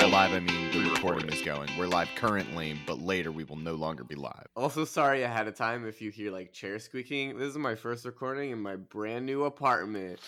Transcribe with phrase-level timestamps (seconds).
[0.00, 1.68] And by live, I mean the recording is going.
[1.76, 4.46] We're live currently, but later we will no longer be live.
[4.54, 7.36] Also, sorry ahead of time if you hear like chair squeaking.
[7.36, 10.20] This is my first recording in my brand new apartment.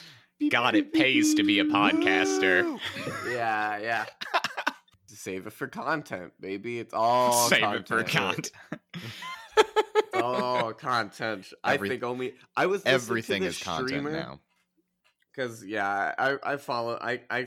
[0.51, 2.81] God, it pays to be a podcaster.
[3.31, 4.07] Yeah, yeah.
[5.07, 6.81] Save it for content, baby.
[6.81, 7.83] It's all Save content.
[7.83, 8.51] it for content.
[10.15, 11.53] oh, content.
[11.65, 14.41] Every- I think only I was Everything is content now.
[15.33, 17.47] Because yeah, I I follow I I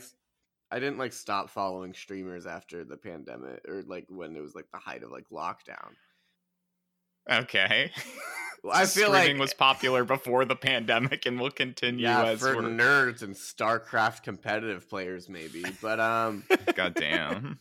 [0.74, 4.66] I didn't like stop following streamers after the pandemic or like when it was like
[4.74, 5.92] the height of like lockdown.
[7.32, 7.92] Okay.
[8.64, 12.40] Well, I feel like Streaming was popular before the pandemic and will continue yeah as
[12.40, 16.44] for we're nerds and StarCraft competitive players maybe, but um
[16.76, 17.60] goddamn.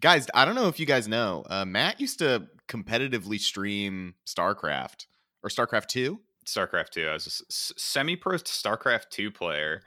[0.00, 1.42] Guys, I don't know if you guys know.
[1.48, 5.06] Uh, Matt used to competitively stream StarCraft
[5.42, 6.20] or StarCraft 2.
[6.46, 7.06] StarCraft 2.
[7.08, 9.80] I was a s- semi-pro StarCraft 2 player.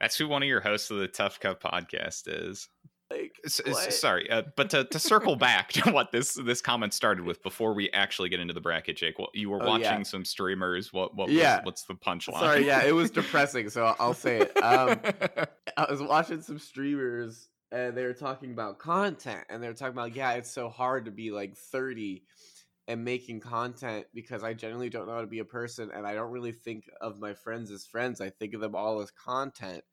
[0.00, 2.68] That's who one of your hosts of the Tough Cut podcast is.
[3.10, 7.24] like S- sorry, uh, but to, to circle back to what this this comment started
[7.24, 9.18] with before we actually get into the bracket, Jake.
[9.18, 10.02] Well, you were Oh, watching yeah.
[10.02, 10.92] some streamers.
[10.92, 11.56] What what Yeah.
[11.56, 12.38] was, what's the punchline?
[12.40, 14.52] Sorry, yeah, it was depressing, so I'll say it.
[14.62, 15.00] Um
[15.76, 19.92] I was watching some streamers and they were talking about content and they were talking
[19.94, 22.22] about yeah, it's so hard to be like 30
[22.88, 26.14] and making content because I generally don't know how to be a person and I
[26.14, 28.20] don't really think of my friends as friends.
[28.20, 29.84] I think of them all as content.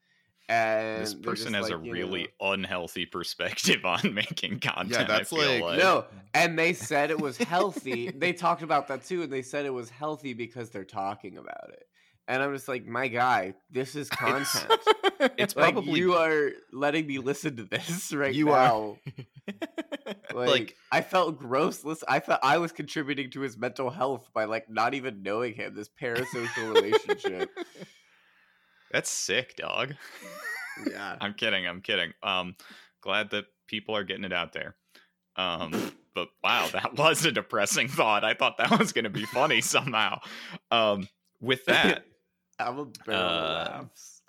[0.47, 4.91] And this person has a like, you really know- unhealthy perspective on making content.
[4.91, 8.11] Yeah, that's I feel like- No, and they said it was healthy.
[8.11, 11.69] they talked about that too, and they said it was healthy because they're talking about
[11.73, 11.83] it.
[12.27, 14.71] And I'm just like, my guy, this is content.
[15.37, 18.97] It's like probably you are letting me listen to this right You are- now.
[20.33, 21.83] Like, Like- I felt gross.
[21.83, 25.53] Listen, I felt I was contributing to his mental health by like not even knowing
[25.55, 25.73] him.
[25.75, 27.49] This parasocial relationship.
[28.91, 29.95] That's sick, dog.
[30.89, 31.15] Yeah.
[31.19, 31.65] I'm kidding.
[31.67, 32.13] I'm kidding.
[32.21, 32.55] Um,
[33.01, 34.75] glad that people are getting it out there.
[35.35, 38.23] Um, but wow, that was a depressing thought.
[38.23, 40.19] I thought that was going to be funny somehow.
[40.71, 41.07] Um,
[41.41, 42.05] with that,
[42.59, 44.21] I'm a barrel Uh, laughs.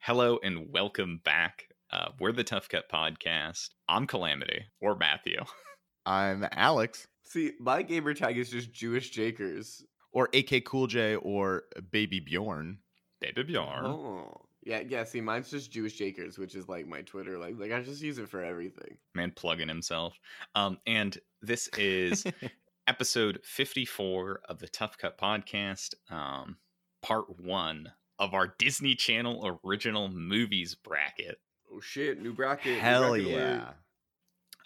[0.00, 1.68] hello and welcome back.
[1.94, 3.68] Uh, we're the Tough Cut Podcast.
[3.88, 5.38] I'm Calamity or Matthew.
[6.06, 9.84] I'm Alex See, my gamer tag is just Jewish Jakers.
[10.12, 11.62] or AK Cool J or
[11.92, 12.78] Baby Bjorn.
[13.20, 13.86] Baby Bjorn.
[13.86, 14.40] Oh.
[14.64, 15.04] Yeah, yeah.
[15.04, 17.38] See, mine's just Jewish Jakers, which is like my Twitter.
[17.38, 18.98] Like, like I just use it for everything.
[19.14, 20.18] man plugging himself.
[20.56, 22.24] Um, and this is
[22.88, 26.56] episode 54 of the Tough Cut podcast, um,
[27.02, 31.38] part one of our Disney Channel original movies bracket.
[31.74, 32.20] Oh shit!
[32.22, 32.74] New bracket.
[32.74, 33.38] new Hell bracket yeah.
[33.38, 33.74] alert.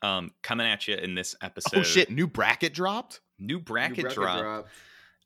[0.02, 1.78] Um, coming at you in this episode.
[1.80, 3.20] Oh shit, new bracket dropped?
[3.38, 4.40] New New bracket, drop.
[4.40, 4.68] dropped.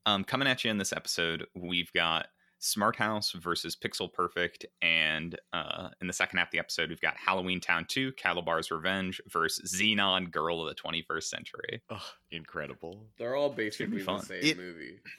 [0.06, 2.26] Um, coming at you in this episode, we've got
[2.58, 7.00] Smart House versus Pixel Perfect, and uh, in the second half of the episode, we've
[7.00, 11.82] got Halloween Town 2, Kalabar's Revenge versus Zenon Girl of the 21st Century.
[11.90, 13.06] Oh, incredible.
[13.18, 15.00] They're all gonna basically the same It- movie.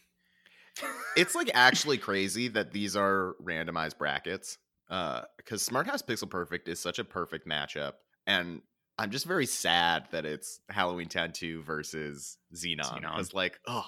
[1.15, 4.57] It's like actually crazy that these are randomized brackets.
[4.89, 7.93] Uh because Smart House Pixel Perfect is such a perfect matchup.
[8.27, 8.61] And
[8.97, 12.81] I'm just very sad that it's Halloween Town 2 versus Zenon.
[12.83, 13.01] Zenon.
[13.01, 13.85] Because like, oh,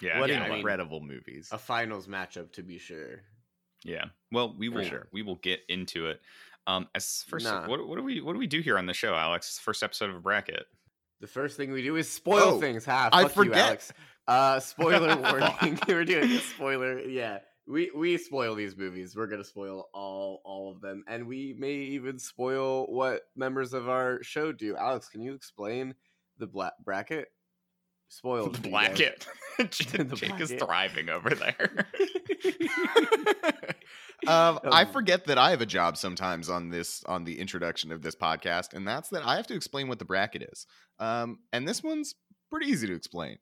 [0.00, 1.48] Yeah, what yeah, I mean, incredible movies.
[1.52, 3.22] A finals matchup, to be sure.
[3.84, 4.04] Yeah.
[4.30, 5.08] Well, we will sure.
[5.12, 6.20] we will get into it.
[6.66, 7.66] Um as first Nah.
[7.66, 9.58] what what do we what do we do here on the show, Alex?
[9.58, 10.64] First episode of a bracket.
[11.20, 12.84] The first thing we do is spoil Oh, things.
[12.84, 13.10] Half.
[13.12, 13.66] I fuck you, forget.
[13.66, 13.92] Alex.
[14.28, 15.78] Uh, spoiler warning.
[15.88, 16.98] We're doing a spoiler.
[17.00, 19.14] Yeah, we we spoil these movies.
[19.16, 23.88] We're gonna spoil all all of them, and we may even spoil what members of
[23.88, 24.76] our show do.
[24.76, 25.94] Alex, can you explain
[26.38, 27.28] the black bracket?
[28.08, 28.56] Spoiled.
[28.56, 28.88] The you guys.
[28.88, 29.26] bracket.
[29.70, 30.60] Jake The is bracket.
[30.60, 31.86] thriving over there.
[34.24, 37.90] Um, I Um, forget that I have a job sometimes on this on the introduction
[37.90, 40.64] of this podcast, and that's that I have to explain what the bracket is.
[41.00, 42.14] Um, and this one's
[42.48, 43.38] pretty easy to explain.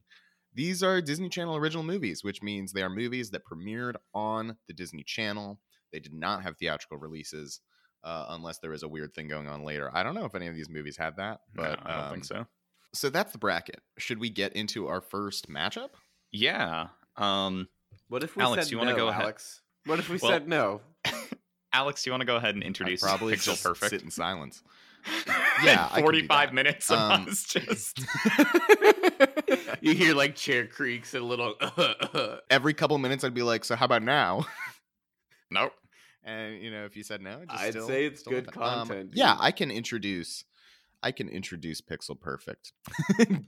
[0.55, 4.75] These are Disney Channel original movies, which means they are movies that premiered on the
[4.75, 5.61] Disney Channel.
[5.93, 7.61] They did not have theatrical releases,
[8.05, 9.91] uh, unless there was a weird thing going on later.
[9.93, 12.13] I don't know if any of these movies had that, but no, I don't um,
[12.13, 12.47] think so.
[12.95, 13.81] So that's the bracket.
[13.99, 15.91] Should we get into our first matchup?
[16.33, 16.89] Yeah.
[17.17, 17.69] Um
[18.09, 19.23] What if we Alex, said you wanna no, go ahead?
[19.23, 19.63] Alex?
[19.85, 20.81] What if we Well, said no?
[21.73, 23.91] Alex, do you want to go ahead and I'd introduce probably Pixel just Perfect?
[23.91, 24.63] sit in silence.
[25.27, 27.99] yeah, Yeah, I can do 45 minutes of Um, us just
[29.81, 31.55] You hear like chair creaks and a little.
[32.51, 34.47] Every couple minutes, I'd be like, "So how about now?"
[35.51, 35.73] Nope.
[36.23, 38.61] And you know, if you said no, just I'd still- say it's still good okay.
[38.61, 39.37] Um, content, yeah.
[39.39, 40.45] I can introduce.
[41.03, 42.73] I can introduce Pixel Perfect.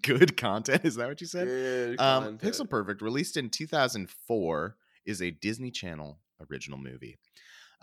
[0.03, 0.87] good content.
[0.87, 1.47] Is that what you said?
[1.47, 2.39] Good Um.
[2.39, 6.19] Pixel Perfect, released in 2004, is a Disney Channel
[6.51, 7.19] original movie.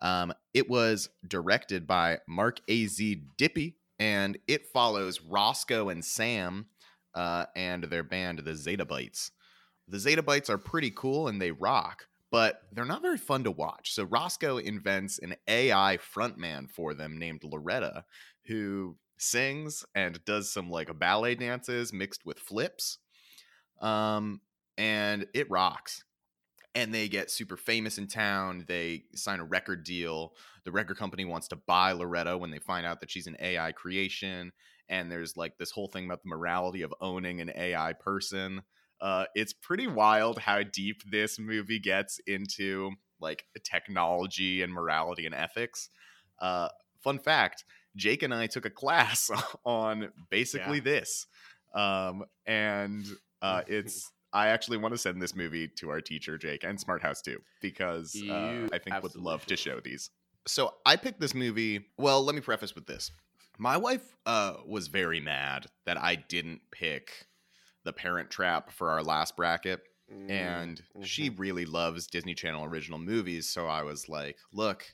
[0.02, 3.24] Um, it was directed by Mark A.Z.
[3.38, 6.68] Dippé, and it follows Roscoe and Sam
[7.14, 9.32] uh, and their band, the Zeta Bytes.
[9.88, 13.52] The Zeta Bytes are pretty cool and they rock, but they're not very fun to
[13.52, 13.94] watch.
[13.94, 18.06] So Roscoe invents an AI frontman for them named Loretta,
[18.46, 23.00] who sings and does some like ballet dances mixed with flips.
[23.82, 24.42] Um,
[24.78, 26.04] and it rocks.
[26.76, 28.66] And they get super famous in town.
[28.68, 30.34] They sign a record deal.
[30.66, 33.72] The record company wants to buy Loretta when they find out that she's an AI
[33.72, 34.52] creation.
[34.88, 38.62] And there's like this whole thing about the morality of owning an AI person.
[39.02, 45.36] Uh, it's pretty wild how deep this movie gets into like technology and morality and
[45.36, 45.90] ethics.
[46.40, 46.70] Uh,
[47.02, 49.30] fun fact Jake and I took a class
[49.66, 50.84] on basically Yeah.
[50.84, 51.28] this.
[51.74, 53.06] Um, and
[53.42, 57.02] uh, it's, I actually want to send this movie to our teacher, Jake, and Smart
[57.02, 60.12] House too, because uh, I think would love to show these.
[60.48, 61.88] So I picked this movie.
[61.98, 63.12] Well, let me preface with this.
[63.58, 67.28] My wife uh, was very mad that I didn't pick
[67.84, 69.82] The Parent Trap for our last bracket
[70.14, 73.48] Mm, and she really loves Disney Channel original movies.
[73.48, 74.86] So I was like, look,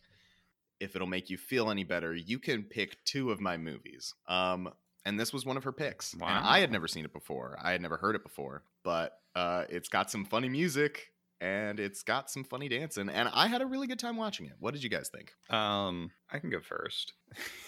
[0.80, 4.14] if it'll make you feel any better, you can pick two of my movies.
[4.28, 4.72] Um,
[5.06, 6.14] and this was one of her picks.
[6.14, 6.42] And Wow.
[6.44, 7.58] I had never seen it before.
[7.62, 11.12] I had never heard it before, but uh, it's got some funny music
[11.42, 13.10] and it's got some funny dancing.
[13.10, 14.54] And I had a really good time watching it.
[14.60, 15.34] What did you guys think?
[15.50, 17.14] Um, I can go first.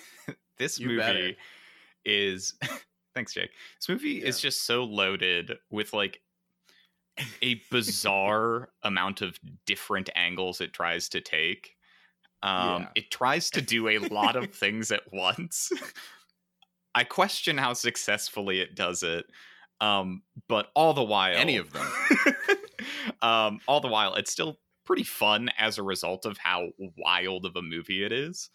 [0.57, 1.31] this You movie better.
[2.05, 2.55] is
[3.15, 3.51] thanks, Jake.
[3.79, 6.21] This movie is just so loaded with like
[7.41, 11.75] a bizarre amount of different angles it tries to take.
[12.43, 12.87] Um, Yeah.
[12.95, 15.71] it tries to do a lot of things at once.
[16.97, 19.27] I question how successfully it does it.
[19.79, 21.85] Um, but all the while, Any of them.
[23.21, 27.55] um, all the while, it's still pretty fun as a result of how wild of
[27.55, 28.49] a movie it is.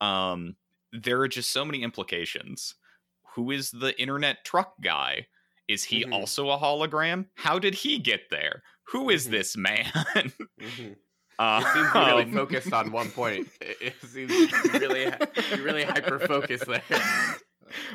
[0.00, 0.56] Um,
[0.90, 2.74] there are just so many implications.
[3.34, 5.26] Who is the internet truck guy?
[5.68, 6.12] Is he Mhm.
[6.14, 7.26] also a hologram?
[7.34, 8.62] How did he get there?
[8.84, 9.30] Who is Mhm.
[9.30, 9.84] this man?
[10.58, 10.96] Mhm.
[11.38, 13.48] uh, It seems really um, focused on one point.
[13.60, 14.32] It, it seems
[14.72, 15.12] really,
[15.58, 16.82] really hyper focused there.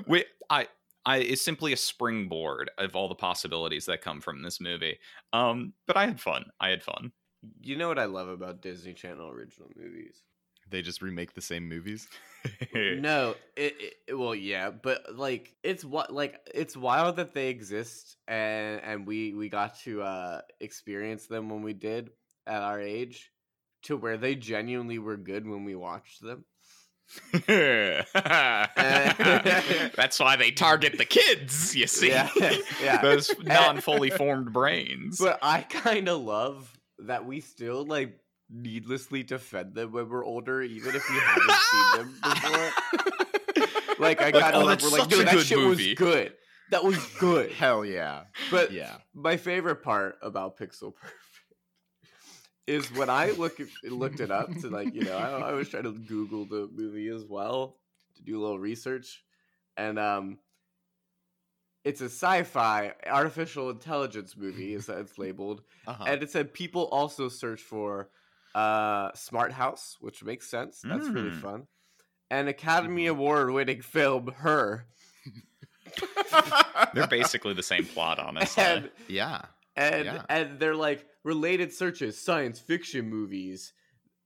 [0.03, 0.67] Wi- I,
[1.05, 4.97] I is simply a springboard of all the possibilities that come from this movie.
[5.33, 6.45] Um, but I had fun.
[6.59, 7.11] I had fun.
[7.61, 10.23] You know what I love about Disney Channel original movies?
[10.69, 12.09] They just remake the same movies.
[12.73, 13.75] no, it,
[14.07, 19.07] it well yeah, but like it's what like it's wild that they exist and and
[19.07, 22.09] we we got to uh experience them when we did
[22.45, 23.31] at our age
[23.83, 26.43] to where they genuinely were good when we watched them.
[29.95, 31.75] That's why they target the kids.
[31.75, 32.29] You see, Yeah,
[32.81, 33.01] yeah.
[33.01, 35.17] those non-fully formed brains.
[35.19, 38.19] But I kind of love that we still like
[38.49, 42.71] needlessly defend them when we're older, even if we haven't seen them before.
[43.99, 44.67] like I Like, kind oh, of love.
[44.67, 46.33] that's We're like, dude, that shit movie." was good.
[46.71, 47.51] That was good.
[47.53, 48.23] Hell yeah.
[48.51, 48.95] But Yeah.
[49.13, 51.26] my favorite part about Pixel Perfect
[52.67, 55.69] is when I look at, looked it up to like you know I, I was
[55.69, 57.77] trying to Google the movie as well
[58.17, 59.23] to do a little research,
[59.77, 60.39] and um,
[61.83, 66.03] it's a sci-fi artificial intelligence movie, is that it's labeled, Uh-huh.
[66.07, 68.09] and it said people also search for
[68.55, 70.81] uh, Smart House, which makes sense.
[70.81, 71.41] That's really Mm.
[71.41, 71.67] fun.
[72.31, 74.87] An Academy Award winning film, Her,
[76.93, 78.63] They're basically the same plot, honestly.
[78.63, 79.43] and yeah.
[79.77, 80.23] And Yeah.
[80.29, 83.73] and they're like related searches science fiction movies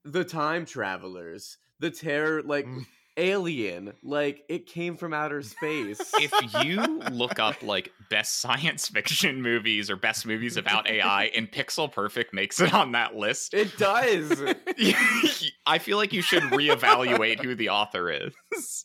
[0.04, 2.86] the time travelers the terror like Mm.
[3.18, 6.32] alien like it came from outer space if
[6.64, 6.80] you
[7.10, 12.32] look up like best science fiction movies or best movies about AI, and Pixel Perfect
[12.32, 14.40] makes it on that list, it does
[15.66, 18.84] I feel like you should reevaluate who the author is.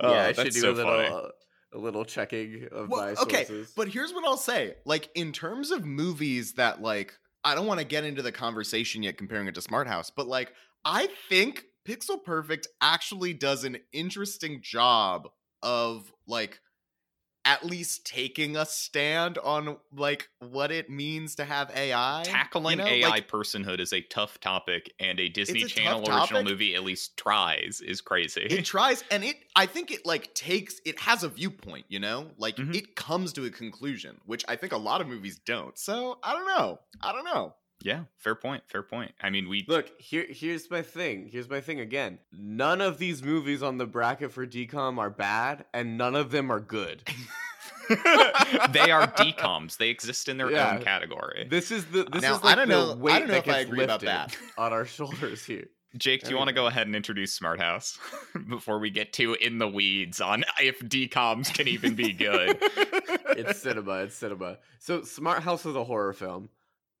[0.00, 1.30] Oh, yeah i should do so a little funny.
[1.72, 4.74] A little checking of Well, my okay, sources But here's what I'll say.
[4.84, 9.02] Like in terms of movies that like I don't want to get into the conversation
[9.02, 10.52] yet comparing it to Smart House, but like
[10.84, 15.28] I think Pixel Perfect actually does an interesting job
[15.62, 16.60] of like
[17.44, 22.22] at least taking a stand on like what it means to have AI.
[22.24, 22.84] Tackling you know?
[22.86, 26.44] AI Like, personhood is a tough topic, and a Disney a Channel original topic.
[26.44, 28.42] movie at least tries is crazy.
[28.48, 32.32] it tries and it I think it like takes it has a viewpoint, you know?
[32.36, 32.74] Like Mhm.
[32.74, 35.78] it comes to a conclusion, which I think a lot of movies don't.
[35.78, 36.80] So, I don't know.
[37.00, 37.54] I don't know.
[37.82, 38.62] Yeah, fair point.
[38.68, 39.12] Fair point.
[39.22, 43.22] I mean, we look here here's my thing here's my thing again none of these
[43.22, 47.02] movies on the bracket for decom are bad and none of them are good
[48.70, 49.76] they are decoms.
[49.76, 50.74] They exist in their Yeah.
[50.76, 51.46] own category.
[51.50, 53.34] this is the this Now, is like I don't the know- I weight don't know
[53.34, 56.36] that if I gets agree about lifted on our shoulders here Jake, do There you
[56.36, 56.62] we want to go.
[56.62, 57.98] go ahead and introduce Smart House
[58.48, 62.58] before we get too in the weeds on if DComs can even be good?
[63.36, 63.94] it's cinema.
[64.04, 64.58] It's cinema.
[64.78, 66.48] So Smart House is a horror film.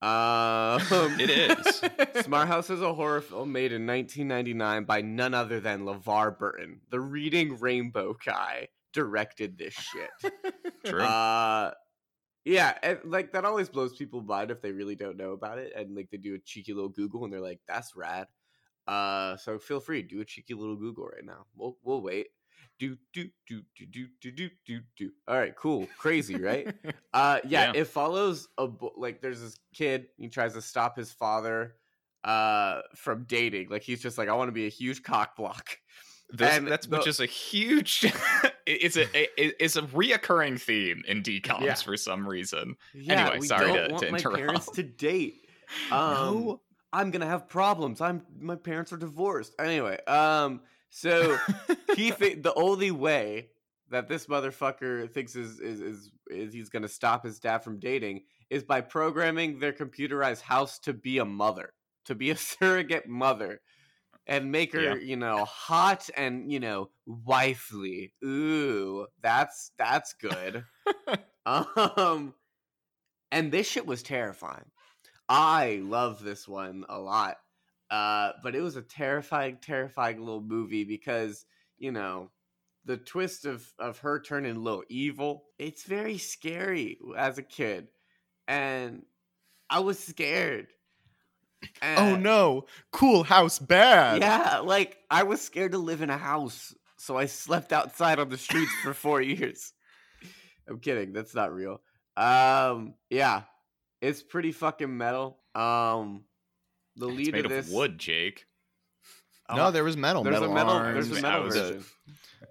[0.02, 0.80] Um,
[1.20, 1.82] It is.
[2.24, 6.80] Smart House is a horror film made in 1999 by none other than LeVar Burton,
[6.90, 10.32] the reading rainbow guy, directed this shit.
[10.86, 11.02] True.
[11.02, 11.72] Uh,
[12.44, 15.72] yeah, and like that always blows people mind if they really don't know about it,
[15.76, 18.26] and like they do a cheeky little Google and they're like, "That's rad."
[18.86, 21.44] Uh, so feel free do a cheeky little Google right now.
[21.54, 22.28] We'll we'll wait.
[22.80, 25.10] Do do do do do do do do do.
[25.28, 26.74] All right, cool, crazy, right?
[27.12, 27.80] Uh, yeah, Yeah.
[27.82, 30.06] it follows a bo- like there's this kid.
[30.16, 31.74] He tries to stop his father
[32.24, 33.68] uh from dating.
[33.68, 35.76] Like he's just like, I want to be a huge cock block.
[36.32, 38.10] This, and that's the- which is a huge.
[38.66, 41.74] it's a it- it's a reoccurring theme in DComs Yeah.
[41.74, 42.76] for some reason.
[42.94, 44.74] Yeah, Anyway, sorry to- want to my parents interrupt.
[44.76, 45.46] to date.
[45.92, 46.58] Um,
[46.92, 48.00] I'm gonna have problems.
[48.00, 49.54] I'm my parents are divorced.
[49.60, 50.60] Anyway, um,
[50.90, 51.36] so
[51.96, 53.48] he thi- the only way
[53.90, 58.22] that this motherfucker thinks is, is is is he's gonna stop his dad from dating
[58.50, 61.72] is by programming their computerized house to be a mother,
[62.04, 63.60] to be a surrogate mother,
[64.26, 64.94] and make her Yeah.
[64.96, 68.12] you know hot and you know wifely.
[68.24, 70.64] Ooh, that's that's good.
[71.46, 72.34] um,
[73.32, 74.66] and this shit was terrifying.
[75.28, 77.36] I love this one a lot.
[77.90, 81.44] Uh, but it was a terrifying, terrifying little movie because,
[81.78, 82.30] you know,
[82.84, 87.88] the twist of, of her turning a little evil, it's very scary as a kid.
[88.46, 89.02] And
[89.68, 90.68] I was scared.
[91.82, 94.20] oh no, cool house bad.
[94.20, 98.28] Yeah, like I was scared to live in a house, so I slept outside on
[98.28, 99.72] the streets for four years.
[100.68, 101.80] I'm kidding, that's not real.
[102.16, 103.42] Um, yeah,
[104.00, 105.38] it's pretty fucking metal.
[105.54, 106.24] Um,
[107.00, 108.46] the It's lead made of of this wood, Jake.
[109.54, 110.22] No, Oh, there was metal.
[110.22, 111.84] there's metal a metal, arms, there's a I metal was- version.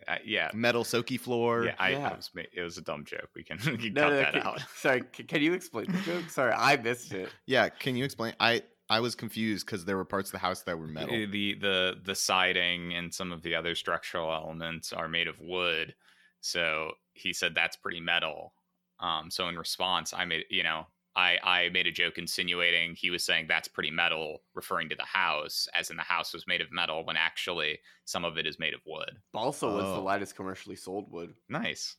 [0.07, 0.49] Uh, yeah.
[0.53, 1.65] metal soaky floor.
[1.65, 2.09] Yeah, I, Yeah.
[2.09, 3.29] I was, it was a dumb joke.
[3.35, 4.61] We can, we can No, cut no, that can, out.
[4.75, 6.29] sorry, can you explain the joke?
[6.29, 7.29] Sorry, I missed it.
[7.45, 8.33] Yeah, can you explain?
[8.39, 11.13] I I was confused because there were parts of the house that were metal.
[11.13, 15.39] Uh, The the the siding and some of the other structural elements are made of
[15.39, 15.93] wood.
[16.41, 18.53] So he said that's pretty metal.
[18.99, 23.09] Um, so in response, I made you know I I made a joke insinuating he
[23.09, 26.61] was saying that's pretty metal, referring to the house, as in the house was made
[26.61, 29.19] of metal when actually some of it is made of wood.
[29.33, 30.03] Balsa was the Oh.
[30.03, 31.33] lightest commercially sold wood.
[31.49, 31.95] Nice.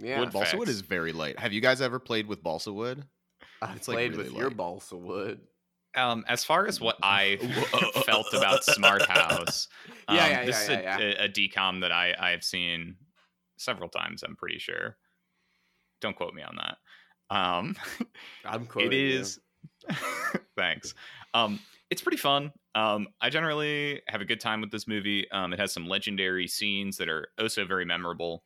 [0.00, 1.38] Yeah, Wood balsa wood is very light.
[1.38, 3.04] Have you guys ever played with balsa wood?
[3.60, 5.40] I it's, like, played really with your balsa wood.
[5.96, 7.36] Um, as far as what I
[8.06, 9.66] felt about Smart House,
[10.08, 12.96] Yeah, um, yeah, this yeah, is a, yeah, a, a decom that I I've seen
[13.56, 14.22] several times.
[14.22, 14.96] I'm pretty sure.
[16.00, 16.78] Don't quote me on that.
[17.30, 17.76] Um,
[18.44, 19.20] I'm it quoting you.
[19.20, 19.40] is.
[20.56, 20.94] thanks.
[21.34, 21.58] Um,
[21.90, 22.52] it's pretty fun.
[22.74, 25.30] Um, I generally have a good time with this movie.
[25.30, 28.44] Um, it has some legendary scenes that are also very memorable.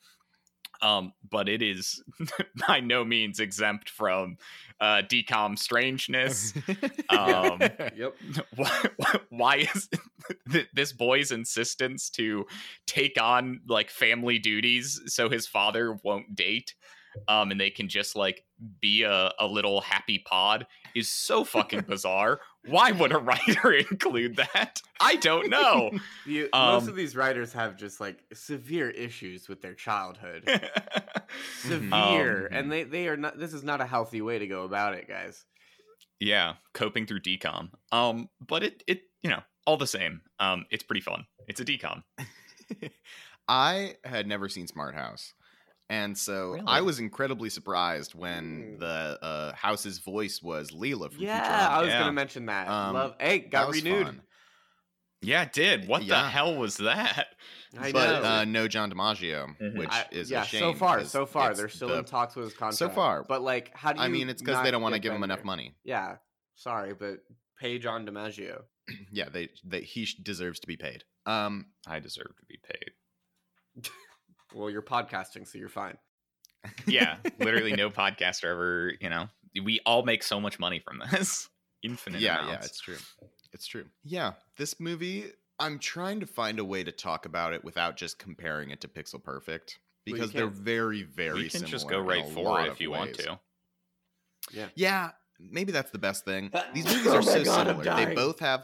[0.80, 2.02] Um, but it is
[2.68, 4.36] by no means exempt from
[4.80, 6.54] uh, decom strangeness.
[7.08, 7.60] Um,
[7.94, 8.14] Yep.
[8.56, 8.80] why,
[9.28, 9.88] why is
[10.72, 12.46] this boy's insistence to
[12.86, 16.74] take on like family duties so his father won't date
[17.28, 18.44] um and they can just like
[18.80, 24.36] be a, a little happy pod is so fucking bizarre why would a writer include
[24.36, 25.90] that i don't know
[26.26, 30.44] You, most Um, of these writers have just like severe issues with their childhood.
[30.46, 31.20] Mhm.
[31.62, 33.38] severe, Um, and they they are not.
[33.38, 35.44] This is not a healthy way to go about it, guys.
[36.20, 40.82] yeah coping through decom um but it it you know all the same um it's
[40.84, 42.02] pretty fun it's a decom
[43.48, 45.34] I had never seen Smart House.
[45.88, 48.78] And so I was incredibly surprised when Mm.
[48.80, 51.70] the uh, house's voice was Leela from Yeah, Futurama.
[51.70, 51.98] I was Yeah.
[52.00, 52.68] gonna mention that.
[52.68, 54.06] Um, Love, hey, got renewed.
[54.06, 54.22] fun.
[55.24, 57.28] yeah it did what the hell was that
[57.78, 58.28] I but know.
[58.28, 59.76] uh, no John DiMaggio, Mhm.
[59.78, 60.60] which I- is yeah, a shame.
[60.60, 62.76] so far, so far, it's they're still the- in talks with his contract.
[62.78, 63.22] So far.
[63.24, 64.04] but like, how do you?
[64.04, 65.74] I mean, it's because they don't want to get give him enough money.
[65.84, 66.16] Yeah,
[66.54, 67.18] sorry, but
[67.60, 68.62] pay John DiMaggio.
[69.12, 71.04] Yeah, they, they he deserves to be paid.
[71.26, 72.90] Um, i deserve to be paid
[74.54, 75.96] Well, you're podcasting, so you're fine.
[76.86, 79.26] yeah literally no podcaster ever you know
[79.64, 81.48] we all make so much money from this
[81.82, 82.96] infinite yeah, yeah, it's true.
[83.52, 83.84] It's true.
[84.04, 85.26] Yeah, this movie.
[85.58, 88.88] I'm trying to find a way to talk about it without just comparing it to
[88.88, 90.56] Pixel Perfect because they're can't.
[90.56, 91.34] very, very.
[91.42, 93.38] we can just go right for it if you want to
[94.52, 96.50] Yeah, Yeah, maybe that's the best thing.
[96.72, 98.06] These Oh movies are my so God, similar.
[98.06, 98.62] They both have.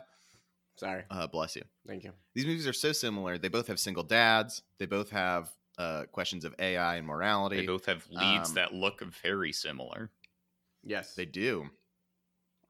[0.76, 1.02] sorry.
[1.10, 1.62] Uh, bless you.
[1.86, 2.12] Thank you.
[2.34, 3.36] These movies are so similar.
[3.38, 4.62] They both have single dads.
[4.78, 7.60] They both have uh, questions of AI and morality.
[7.60, 10.10] they both have leads Um, that look very similar
[10.82, 11.70] Yes, They do.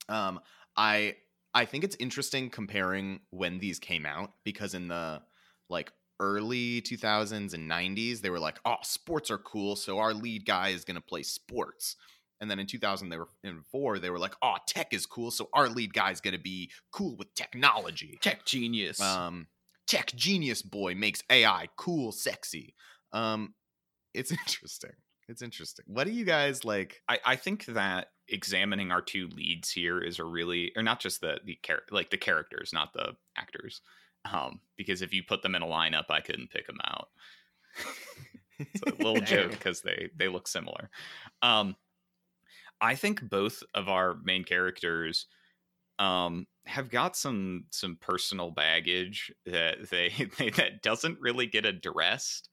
[0.09, 0.41] Um,
[0.77, 1.17] I
[1.55, 5.23] I think it's interesting comparing when these came out because in the
[5.69, 10.45] like early 2000s and 90s they were like, "Oh, sports are cool, so our lead
[10.47, 11.97] guy is going to play sports."
[12.41, 15.31] And then in 2000 they were in 4 they were like, "Oh, tech is cool,
[15.31, 19.00] so our lead guy is going to be cool with technology." Tech genius.
[19.00, 19.49] Um
[19.87, 22.75] tech genius boy makes AI cool, sexy.
[23.12, 23.55] Um
[24.15, 24.93] it's interesting.
[25.29, 25.85] It's interesting.
[25.88, 27.03] What do you guys like?
[27.09, 31.21] I, I think that examining our two leads here is a really or not just
[31.21, 33.81] the the char- like the characters not the actors
[34.31, 37.09] um because if you put them in a lineup i couldn't pick them out
[38.59, 40.91] it's a little joke because they they look similar
[41.43, 41.75] um
[42.81, 45.27] i think both of our main characters
[45.99, 52.50] um have got some some personal baggage that they, they that doesn't really get addressed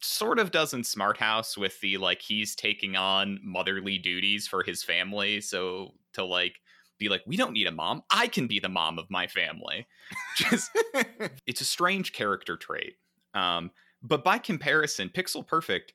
[0.00, 4.62] sort of does in Smart House with the like he's taking on motherly duties for
[4.62, 5.40] his family.
[5.40, 6.56] So to like
[6.98, 8.02] be like, we don't need a mom.
[8.10, 9.86] I can be the mom of my family.
[10.36, 10.70] Just
[11.46, 12.94] it's a strange character trait.
[13.34, 13.70] Um,
[14.02, 15.92] but by comparison, Pixel Perfect,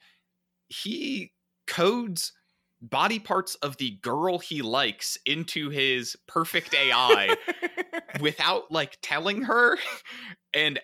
[0.70, 1.34] he
[1.66, 2.34] codes
[2.82, 7.36] body parts of the girl he likes into his perfect AI
[8.20, 9.78] without like telling her.
[10.54, 10.80] And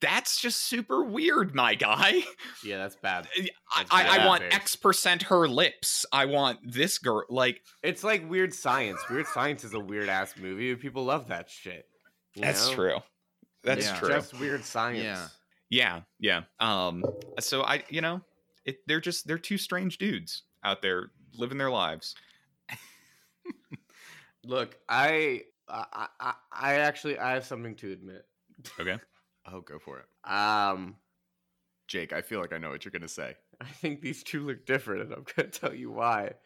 [0.00, 2.22] that's just super weird, my guy.
[2.64, 3.26] Yeah, that's bad.
[3.36, 4.54] I, That's I, I want Face.
[4.54, 6.04] X percent her lips.
[6.12, 7.24] I want this girl.
[7.30, 9.00] Like It's like Weird Science.
[9.08, 11.86] Weird Science is a weird ass movie, people love that shit.
[12.36, 12.74] that's know?
[12.74, 12.96] true.
[13.64, 13.98] That's Yeah.
[13.98, 14.08] true.
[14.10, 15.02] Just Weird Science.
[15.02, 15.28] Yeah.
[15.70, 16.42] yeah, yeah.
[16.60, 17.02] Um.
[17.40, 18.20] So I, you know,
[18.66, 22.14] it, they're just they're two strange dudes out there living their lives.
[24.44, 28.26] Look, I, I, I, I actually, I have something to admit.
[28.78, 28.98] Okay.
[29.46, 30.30] Oh, go for it.
[30.30, 30.96] Um,
[31.88, 33.36] Jake, I feel like I know what you're going to say.
[33.60, 36.32] I think these two look different, and I'm gonna tell you why.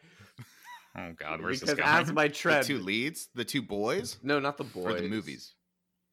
[0.97, 1.97] Oh God, where's because this going?
[2.03, 5.09] as my trend, The two leads, the two boys, no, not the boys, or the
[5.09, 5.53] movies.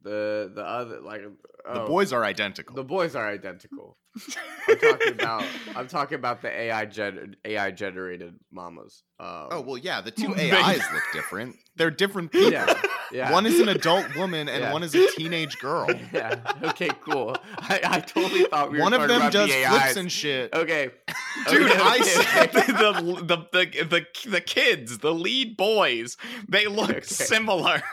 [0.02, 2.74] the the other like The oh, boys are identical.
[2.74, 3.96] The boys are identical.
[4.68, 5.44] I'm talking about.
[5.76, 9.04] I'm talking about the AI gen AI generated mamas.
[9.20, 11.54] Um, oh well, yeah, the two AIs look different.
[11.76, 12.50] They're different people.
[12.50, 12.66] yeah,
[13.12, 13.30] yeah.
[13.32, 14.72] One is an adult woman and Yeah.
[14.72, 15.88] one is a teenage girl.
[16.12, 16.36] yeah.
[16.62, 17.36] Okay, cool.
[17.58, 20.52] I, I totally thought we were one of them does the flips and shit.
[20.54, 20.90] Okay,
[21.48, 22.66] Dude, Okay, I okay, said okay.
[22.72, 26.16] the, the the the the kids, the lead boys,
[26.48, 27.82] they look similar.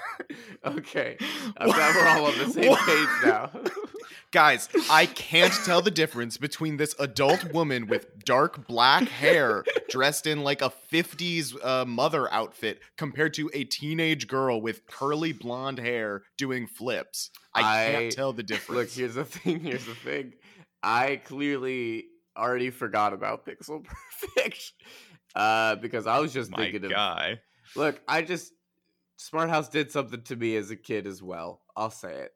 [0.66, 1.18] Okay,
[1.58, 3.50] I'm glad we're all on the same page now.
[4.32, 10.28] Guys, I can't tell the difference between this adult woman with dark black hair dressed
[10.28, 15.80] in like a 50s uh, mother outfit compared to a teenage girl with curly blonde
[15.80, 17.32] hair doing flips.
[17.56, 18.78] I, I- can't tell the difference.
[18.78, 19.62] Look, here's the thing.
[19.62, 20.34] Here's the thing.
[20.84, 22.06] I clearly
[22.38, 23.84] already forgot about Pixel
[24.36, 24.74] Perfect
[25.36, 27.40] uh, because I was just My thinking of guy.
[27.76, 28.54] Look, I just
[29.18, 31.62] Smart House did something to me as a kid as well.
[31.76, 32.32] I'll say it.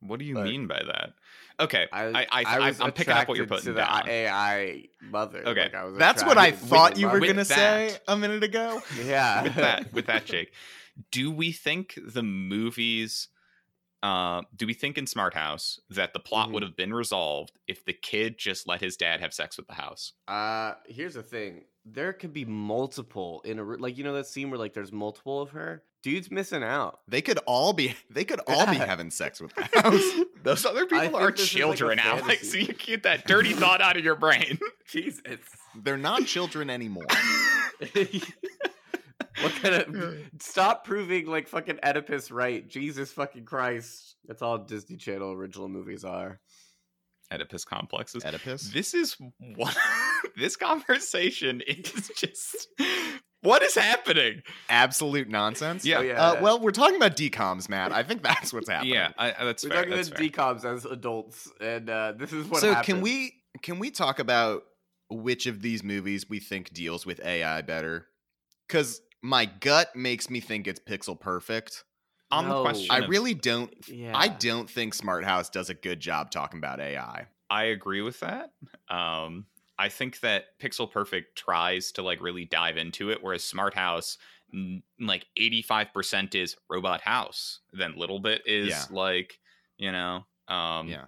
[0.00, 1.14] What do you Look, mean by that?
[1.58, 4.02] Okay, I, I, I, I'm picking up what you're putting to down.
[4.04, 5.42] the AI mother.
[5.46, 5.62] Okay.
[5.64, 8.82] Like, I was That's what I thought you were going to say a minute ago.
[9.04, 9.42] Yeah.
[9.42, 10.52] with that with that jake
[11.10, 13.28] do we think the movies
[14.02, 16.52] uh do we think in smart house that the plot Mhm.
[16.52, 19.74] would have been resolved if the kid just let his dad have sex with the
[19.74, 21.64] house Uh, here's the thing.
[21.84, 25.40] There could be multiple in a like you know that scene where like there's multiple
[25.40, 25.82] of her.
[26.06, 27.00] Dude's missing out.
[27.08, 30.24] They could all be they could all be having sex with the house.
[30.44, 32.60] those other people think are this is like a children alex fantasy.
[32.68, 35.40] you get that dirty thought out of your brain Jesus.
[35.82, 37.06] They're not children anymore.
[37.90, 42.68] what kind of stop proving like fucking Oedipus right?
[42.68, 44.14] Jesus fucking Christ.
[44.26, 46.38] That's all Disney Channel original movies are.
[47.32, 48.70] oedipus complexes Oedipus.
[48.72, 49.16] this is
[49.56, 49.76] what
[50.36, 52.68] this conversation is just
[53.46, 55.84] what is happening Absolute nonsense.
[55.84, 55.98] Yeah.
[55.98, 56.22] Oh, yeah.
[56.22, 57.92] Uh, well, we're talking about decoms, Matt.
[57.92, 58.94] I think that's what's happening.
[58.94, 60.28] yeah I, I- that's We're fair, talking that's about fair.
[60.28, 62.84] decoms as adults, and uh, this is what so happened.
[62.84, 64.62] can we can we talk about
[65.08, 68.06] which of these movies we think deals with AI better?
[68.68, 71.84] Because my gut makes me think it's Pixel Perfect.
[72.30, 72.56] on No.
[72.58, 73.72] the question I of- really don't.
[73.88, 74.12] Yeah.
[74.16, 77.26] I don't think Smart House does a good job talking about AI.
[77.48, 78.50] I agree with that.
[78.90, 79.46] Um,
[79.78, 84.18] I think that Pixel Perfect tries to like really dive into it, whereas Smart House,
[85.00, 88.84] like eighty five percent is Robot House, then little bit is Yeah.
[88.90, 89.38] like
[89.76, 91.04] you know, um, yeah.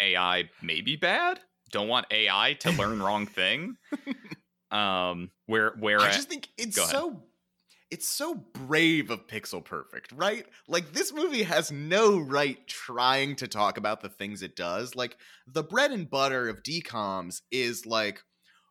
[0.00, 1.38] AI maybe bad.
[1.70, 3.76] Don't want AI to learn wrong thing.
[4.70, 7.22] Um, where where I just think it's so
[7.90, 10.46] it's so brave of Pixel Perfect, right?
[10.66, 14.94] Like this movie has no right trying to talk about the things it does.
[14.94, 18.22] Like the bread and butter of DComs is like,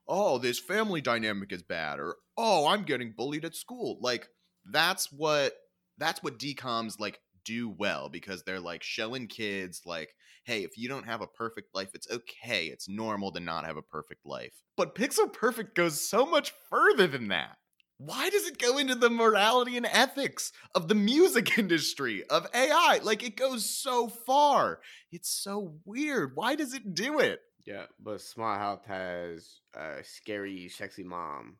[0.07, 3.97] oh, this family dynamic is bad, or oh, I'm getting bullied at school.
[4.01, 4.27] Like
[4.71, 5.53] that's what
[5.97, 10.87] that's what DComs like do well because they're like showing kids like, hey, if you
[10.87, 12.65] don't have a perfect life, it's okay.
[12.65, 14.53] It's normal to not have a perfect life.
[14.75, 17.57] But Pixel Perfect goes so much further than that.
[17.99, 22.99] Why does it go into the morality and ethics of the music industry, of AI?
[23.03, 24.79] Like it goes so far.
[25.11, 26.31] It's so weird.
[26.35, 27.41] Why does it do it?
[27.65, 31.57] Yeah, but Smart House has a scary, sexy mom.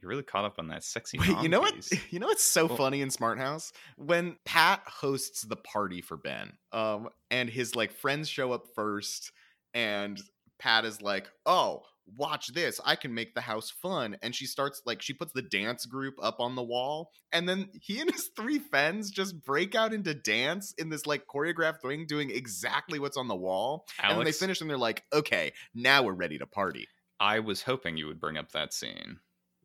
[0.00, 1.18] You're really caught up on that sexy.
[1.18, 1.74] Wait, mom you know what?
[2.10, 6.16] You know what's so Well- funny in Smart House when Pat hosts the party for
[6.16, 9.32] Ben, um, and his like friends show up first,
[9.74, 10.18] and
[10.58, 12.80] Pat is like, "Oh, watch this!
[12.84, 16.14] I can make the house fun." And she starts like she puts the dance group
[16.22, 20.14] up on the wall, and then he and his three friends just break out into
[20.14, 23.86] dance in this like choreographed thing, doing exactly what's on the wall.
[24.02, 26.88] And then they finish, and they're like, "Okay, now we're ready to party."
[27.20, 29.20] I was hoping you would bring up that scene.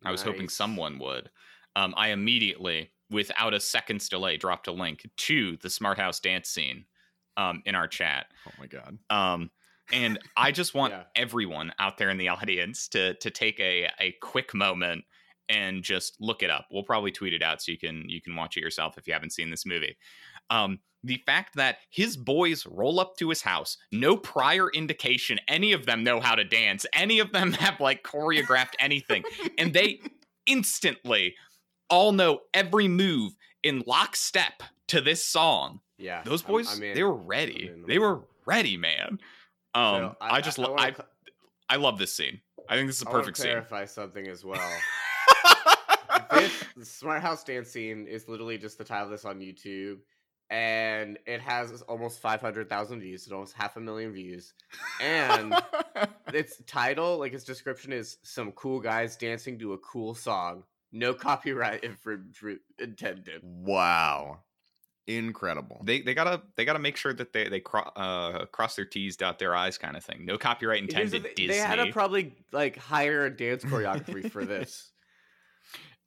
[0.05, 1.29] I was hoping someone would.
[1.75, 6.49] Um, I immediately, without a second's delay, dropped a link to the Smart House dance
[6.49, 6.85] scene
[7.35, 8.27] um, in our chat.
[8.47, 8.97] Oh my god!
[9.09, 9.49] Um,
[9.91, 11.03] and I just want Yeah.
[11.15, 15.05] everyone out there in the audience to to take a a quick moment
[15.49, 16.65] and just look it up.
[16.71, 19.13] We'll probably tweet it out so you can you can watch it yourself if you
[19.13, 19.97] haven't seen this movie.
[20.49, 25.71] Um, the fact that his boys roll up to his house, no prior indication any
[25.71, 29.23] of them know how to dance, any of them have like choreographed anything,
[29.57, 29.99] and they
[30.47, 31.35] instantly
[31.89, 37.03] all know every move in lockstep to this song Yeah, those I'm- boys I'm they
[37.03, 39.19] were ready they were ready man
[39.77, 40.95] um So I, just lo- wanna
[41.69, 44.27] I, I love this scene i think this is a I perfect scene clarify something
[44.27, 44.59] as well.
[46.31, 49.97] this the Smart House dance scene is literally just the title of this on YouTube,
[50.49, 54.53] and it has almost five hundred thousand views, so almost half a million views.
[55.01, 55.53] And
[56.33, 60.63] its title, like its description, is some cool guys dancing to a cool song.
[60.91, 63.41] No copyright infringement intended.
[63.43, 64.39] wow,
[65.07, 65.81] incredible.
[65.83, 69.15] they they gotta they gotta make sure that they they cro- uh, cross their t's
[69.15, 72.35] dot their i's kind of thing no copyright intended thi- disney They had to probably
[72.51, 74.91] like hire a dance choreography for this.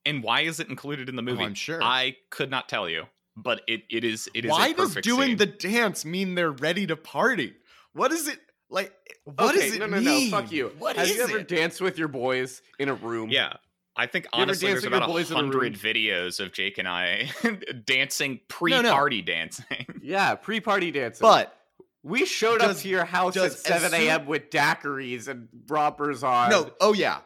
[0.04, 1.82] and why is it included in the movie Oh, I'm sure.
[1.82, 3.04] i could not tell you
[3.36, 5.36] but it it is it is Why a does doing scene.
[5.38, 7.54] the dance mean they're ready to party?
[7.94, 8.92] What is it like?
[9.24, 10.30] What does okay, it no, no, mean?
[10.30, 10.72] no, fuck you.
[10.78, 11.48] What Have is you ever it?
[11.48, 13.30] danced with your boys in a room?
[13.30, 13.54] yeah
[14.00, 17.30] I think honestly, there's about boys a in hundred videos of Jake and I
[17.84, 19.66] dancing pre-party dancing.
[20.02, 21.22] Yeah, pre-party dancing.
[21.22, 21.54] But
[22.02, 24.26] we showed does- up to your house at does as 7 soon- a.m.
[24.26, 26.48] with daiquiris and rompers on.
[26.50, 27.18] no, oh yeah,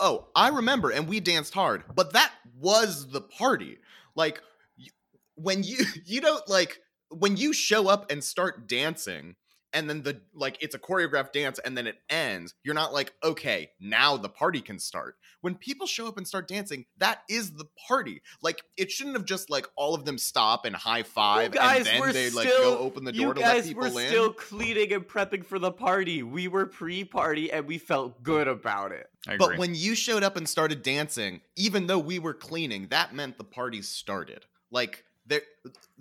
[0.00, 1.84] oh I remember, and we danced hard.
[1.94, 3.78] But that was the party.
[4.16, 4.42] Like
[5.36, 9.36] when you you don't like when you show up and start dancing.
[9.72, 12.54] And then the like it's a choreographed dance and then it ends.
[12.64, 15.16] You're not like, okay, now the party can start.
[15.42, 18.22] When people show up and start dancing, that is the party.
[18.42, 22.00] Like it shouldn't have just like all of them stop and high five guys and
[22.00, 24.00] were then they like still- go open the you door to let guys people were
[24.00, 24.08] in.
[24.08, 26.22] still cleaning and prepping for the party.
[26.22, 29.08] We were pre-party and we felt good about it.
[29.26, 29.46] I agree.
[29.48, 33.36] But when you showed up and started dancing, even though we were cleaning, that meant
[33.36, 34.46] the party started.
[34.70, 35.42] Like there,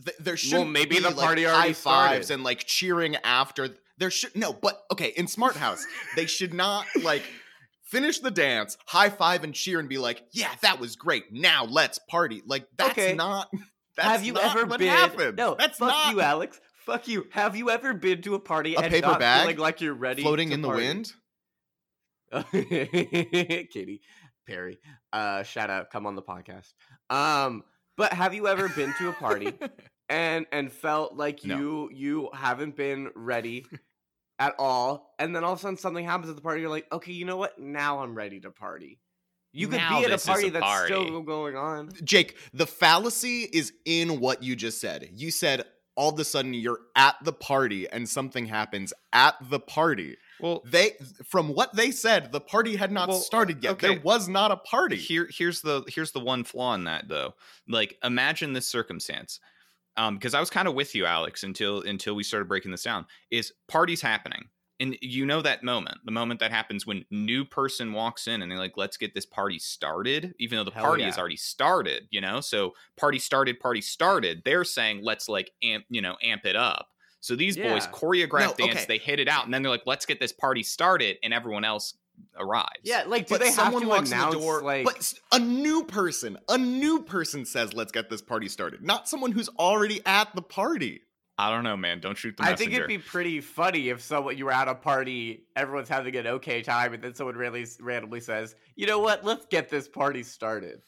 [0.06, 2.34] th- there should maybe be, the like, party high fives started.
[2.34, 3.70] and like cheering after.
[4.00, 5.14] There should no, but okay.
[5.18, 5.86] In Smart House,
[6.16, 7.24] they should not like
[7.84, 11.32] finish the dance, high five and cheer and be like, "Yeah, that was great.
[11.34, 13.14] Now let's party." Like that's Okay.
[13.14, 13.50] not.
[13.98, 14.90] That's Have you not ever what been?
[14.90, 15.38] happened.
[15.38, 16.60] No, that's fuck not you, Alex.
[16.86, 17.26] Fuck you.
[17.32, 19.96] Have you ever been to a party A and paper not bag feeling like you're
[19.96, 21.12] ready, floating in the wind.
[22.52, 24.02] Katy
[24.46, 24.78] Perry.
[25.12, 26.74] Uh shout out, come on the podcast.
[27.10, 27.64] Um,
[27.98, 29.54] but have you ever been to a party
[30.10, 31.58] and and felt like No.
[31.58, 33.66] you you haven't been ready
[34.40, 36.86] at all, and then all of a sudden something happens at the party, you're like,
[36.92, 37.58] okay, you know what?
[37.60, 39.00] Now I'm ready to party.
[39.52, 40.94] You could Now be at a is a party that's party.
[40.94, 41.90] still going on.
[42.04, 45.10] Jake, the fallacy is in what you just said.
[45.14, 45.64] You said
[45.96, 50.18] all of a sudden you're at the party and something happens at the party.
[50.40, 50.92] Well, They
[51.26, 53.74] from what they said, the party had not Well, started yet.
[53.74, 53.96] okay.
[53.96, 54.96] There was not a party.
[54.98, 57.36] Here, here's the here's the one flaw in that though.
[57.68, 59.40] Like, imagine this circumstance.
[59.98, 62.84] Um, because I was kind of with you, Alex, until until we started breaking this
[62.84, 63.08] down.
[63.32, 67.94] Is parties happening, and you know that moment, the moment that happens when new person
[67.94, 71.02] walks in and they're like, "Let's get this party started," even though the Hell party
[71.02, 71.08] yeah.
[71.08, 72.08] has already started.
[72.12, 74.44] You know, so party started, party started.
[74.46, 76.87] They're saying, "Let's like amp, you know, amp it up."
[77.28, 77.92] So these boys Yeah.
[77.92, 78.86] choreograph No, dance, okay.
[78.88, 81.66] they hit it out, and then they're like, "Let's get this party started," and everyone
[81.66, 81.94] else
[82.40, 82.70] arrives.
[82.84, 84.62] Yeah, like do but they have someone to walks announce in the door.
[84.62, 88.82] like but s- a new person, a new person says, "Let's get this party started."
[88.82, 91.02] Not someone who's already at the party.
[91.38, 92.00] I don't know, man.
[92.00, 92.54] Don't shoot the messenger.
[92.54, 96.16] I think it'd be pretty funny if someone you were at a party, everyone's having
[96.16, 99.24] an okay time, and then someone really randomly says, "You know what?
[99.26, 100.82] Let's get this party started,"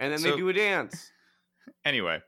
[0.00, 1.10] and then So- they do a dance.
[1.84, 2.20] anyway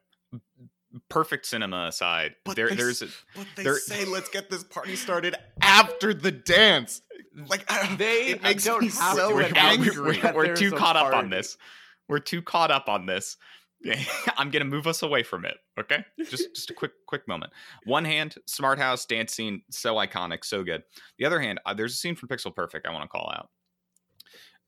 [1.08, 4.50] perfect cinema aside, But there they there's s- a, But they There- say let's get
[4.50, 7.02] this party started after the dance.
[7.48, 7.66] Like
[7.98, 9.98] They it makes don't me have so to we're, angry.
[10.00, 11.56] we're- that we're too a caught up on this.
[12.08, 13.36] We're too caught up on this.
[14.36, 15.56] I'm gonna move us away from it.
[15.78, 17.52] Okay, just just a quick quick moment.
[17.84, 20.82] One hand, Smart House dance scene, so iconic, so good.
[21.18, 23.50] The other hand, uh, there's a scene from Pixel Perfect I want to call out.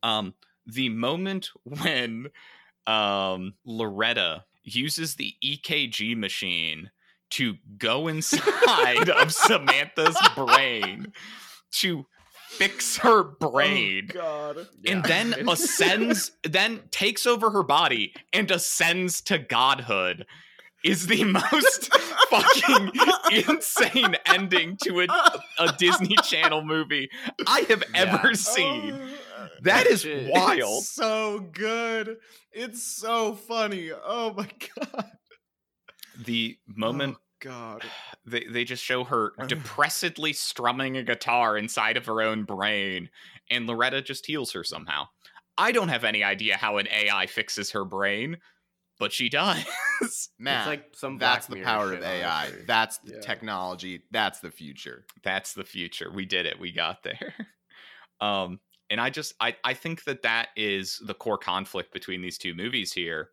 [0.02, 0.34] Um,
[0.66, 2.28] the moment when
[2.86, 6.90] um Loretta uses the EKG machine
[7.30, 11.12] to go inside of Samantha's brain
[11.72, 12.06] to
[12.48, 14.58] fix her oh, brain God.
[14.58, 15.00] and Yeah.
[15.06, 20.26] then ascends then takes over her body and ascends to godhood
[20.82, 21.94] is the most
[22.30, 22.90] fucking
[23.46, 25.06] insane ending to a,
[25.60, 27.08] a disney channel movie
[27.46, 28.34] i have ever Yeah.
[28.34, 29.08] seen Oh,
[29.62, 30.30] that is shit.
[30.32, 32.18] wild It's so good.
[32.52, 33.90] It's so funny.
[33.92, 34.48] Oh my
[34.94, 35.10] god.
[36.24, 37.82] the moment Oh, god.
[38.26, 43.08] they, they just show her depressedly strumming a guitar inside of her own brain
[43.50, 45.06] and loretta just heals her somehow
[45.56, 48.36] i don't have any idea how an ai fixes her brain
[48.98, 49.64] but she does
[50.38, 52.44] Man, it's like some that's Black the Mirror power of AI.
[52.46, 52.64] honestly.
[52.66, 53.20] That's the Yeah.
[53.20, 54.02] technology.
[54.10, 55.04] That's the future.
[55.22, 57.34] that's the future we did it we got there
[58.20, 62.38] um and i just i i think that that is the core conflict between these
[62.38, 63.30] two movies here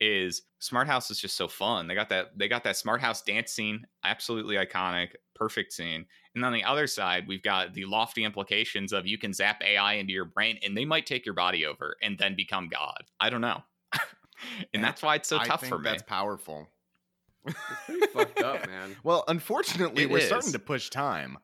[0.00, 3.20] is smart house is just so fun they got that they got that smart house
[3.22, 8.24] dance scene absolutely iconic perfect scene and on the other side we've got the lofty
[8.24, 11.66] implications of you can zap ai into your brain and they might take your body
[11.66, 13.60] over and then become god i don't know
[13.92, 14.02] and
[14.74, 16.68] Yeah, that's why it's so I tough think for me That's powerful.
[17.46, 17.56] It's
[17.86, 18.94] pretty fucked up, man.
[19.02, 20.26] Well, unfortunately, It we're is.
[20.26, 21.38] starting to push time.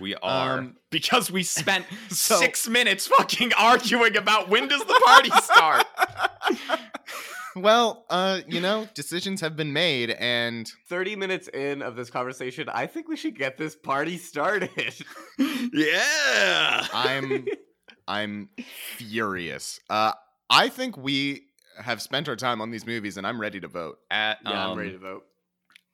[0.00, 5.00] We are Um, because we spent so- six minutes fucking arguing about when does the
[5.04, 5.86] party start.
[7.56, 12.68] well, uh, you know, decisions have been made, and 30 minutes in of this conversation,
[12.68, 14.70] I think we should get this party started.
[15.72, 16.86] yeah.
[16.92, 17.46] I'm
[18.08, 18.48] I'm
[18.96, 19.80] furious.
[19.88, 20.12] Uh,
[20.48, 21.42] I think we
[21.80, 23.98] have spent our time on these movies, and I'm ready to vote.
[24.10, 25.24] At yeah, um, I'm ready to vote.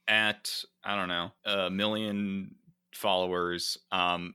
[0.09, 0.51] at
[0.85, 2.55] I don't know a million
[2.97, 3.79] followers.
[3.93, 4.35] Um,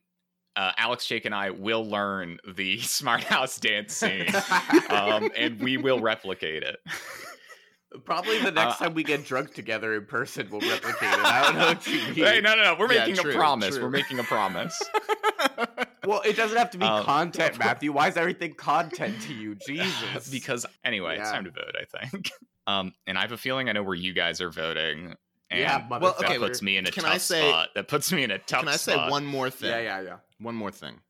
[0.55, 4.27] uh, Alex, Jake, and I will learn the Smart House dance scene,
[4.89, 6.77] um, and we will replicate it.
[8.05, 11.25] Probably the next uh, time we get drunk together in person, we'll replicate it.
[11.25, 12.13] I don't know what you mean.
[12.15, 12.75] hey, no, no, no.
[12.79, 13.75] We're Yeah, making true, a promise.
[13.75, 13.83] true.
[13.83, 14.81] We're making a promise.
[16.05, 17.91] Well, it doesn't have to be Um, content, Matthew.
[17.91, 19.55] Why is everything content to you?
[19.67, 20.29] Jesus.
[20.29, 21.75] because anyway, it's time to vote.
[21.79, 22.31] I think.
[22.65, 25.15] Um, and I have a feeling I know where you guys are voting.
[25.51, 26.39] And yeah, well, that okay, motherfucker.
[26.39, 27.69] puts me in a Can tough I say- spot.
[27.75, 29.11] That puts me in a tough Can I say spot.
[29.11, 29.69] one more thing?
[29.69, 30.17] Yeah, yeah, yeah.
[30.39, 31.01] One more thing.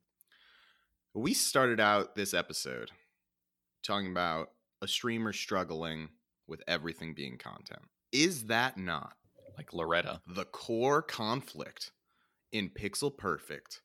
[1.14, 2.90] We started out this episode
[3.84, 4.52] talking about
[4.82, 6.10] a streamer struggling
[6.48, 7.82] with everything being content.
[8.12, 9.14] Is that not
[9.58, 10.22] like Loretta?
[10.28, 11.92] the core conflict
[12.52, 13.82] in Pixel Perfect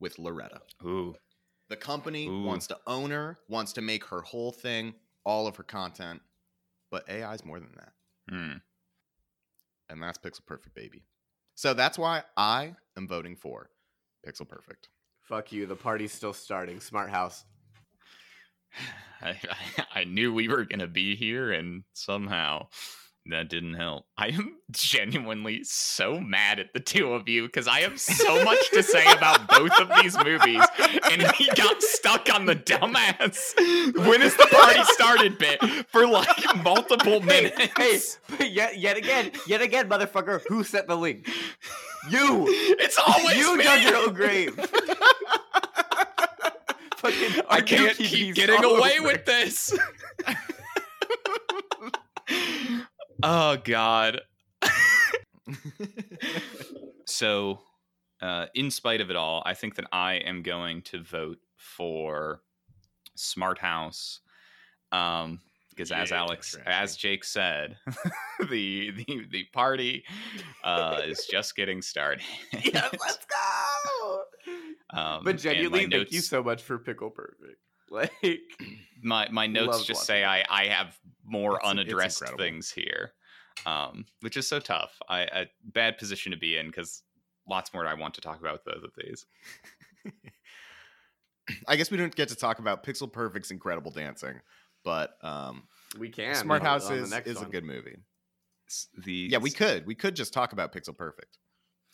[0.00, 0.60] with Loretta?
[0.84, 1.14] Ooh,
[1.68, 2.42] The company Ooh.
[2.42, 4.94] wants to own her, wants to make her whole thing,
[5.24, 6.20] all of her content,
[6.90, 7.92] but AI is more than that.
[8.30, 8.52] hmm.
[9.88, 11.04] And that's Pixel Perfect, baby.
[11.54, 13.70] So that's why I am voting for
[14.26, 14.88] Pixel Perfect.
[15.22, 15.66] Fuck you.
[15.66, 16.80] The party's still starting.
[16.80, 17.44] Smart house.
[19.22, 22.68] I, I, I knew we were gonna be here, and somehow
[23.30, 24.06] that didn't help.
[24.18, 28.70] I am genuinely so mad at the two of you because I have so much
[28.72, 30.62] to say about both of these movies,
[31.10, 33.54] and we got stuck on the dumbass
[34.06, 37.56] "when is the party started" bit for like multiple minutes.
[37.76, 38.00] hey,
[38.38, 41.28] but yet, yet again, yet again, motherfucker, who set the link?
[42.10, 42.46] You!
[42.78, 43.64] it's always you me.
[43.64, 44.54] dug your own grave.
[46.96, 49.76] Fucking I can't keep getting away with this.
[53.22, 54.20] oh God.
[57.06, 57.60] So,
[58.20, 62.42] uh, in spite of it all, I think that I am going to vote for
[63.14, 64.20] Smart House.
[64.92, 67.76] Um, because as Yeah, Alex, as Jake said,
[68.50, 70.04] the the the party
[70.64, 72.24] uh, is just getting started.
[72.52, 74.22] Yes, let's go.
[74.90, 77.58] Um, but genuinely, my thank you so much for Pickle Perfect.
[77.90, 78.10] Like,
[79.02, 82.44] my my notes just watching say I I have more It's- it's unaddressed incredible.
[82.44, 83.12] things here,
[83.64, 84.98] um, which is so tough.
[85.08, 87.02] I a bad position to be in because
[87.48, 89.24] lots more I want to talk about with both of these.
[91.68, 94.40] I guess we don't get to talk about Pixel Perfect's incredible dancing,
[94.84, 95.64] but um,
[95.96, 96.34] we can.
[96.34, 97.96] Smart on- House on is, next is a good movie.
[99.04, 99.86] The Yeah, we could.
[99.86, 101.38] We could just talk about Pixel Perfect.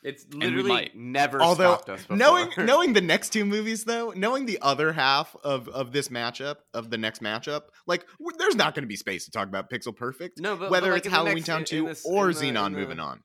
[0.02, 0.96] It's literally might.
[0.96, 2.16] never Although stopped us before.
[2.16, 6.56] knowing knowing the next two movies though, knowing the other half of of this matchup
[6.74, 9.70] of the next matchup, like w- there's not going to be space to talk about
[9.70, 12.04] Pixel Perfect, no, but, whether but, like, it's Halloween next- Town in- two in this-
[12.04, 13.22] or in the- Zenon the- moving on.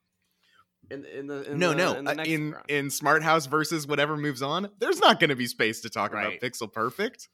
[0.89, 3.85] In, in the in no, the, no, in, the uh, in in Smart House versus
[3.85, 6.27] whatever moves on, there's not going to be space to talk Right.
[6.27, 7.27] about Pixel Perfect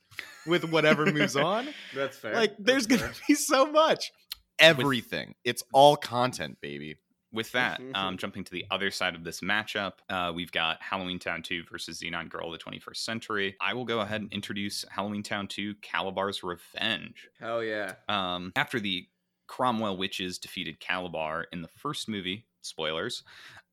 [0.47, 1.67] with whatever moves on.
[1.93, 2.33] that's fair.
[2.33, 4.09] Like there's going to be so much.
[4.57, 5.35] Everything.
[5.43, 6.95] It's all content, baby.
[7.33, 11.17] With that, um, jumping to the other side of this matchup, uh, we've got Halloween
[11.17, 13.55] Town 2 versus Zenon Girl of the 21st Century.
[13.59, 17.27] I will go ahead and introduce Halloween Town 2 Kalabar's Revenge.
[17.39, 17.93] Hell yeah.
[18.07, 19.07] Um, after the
[19.47, 23.23] Cromwell witches defeated Kalabar in the first movie, spoilers,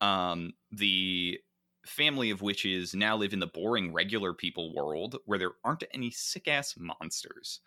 [0.01, 1.39] um, the
[1.85, 6.11] family of witches now live in the boring regular people world where there aren't any
[6.11, 7.59] sick ass monsters.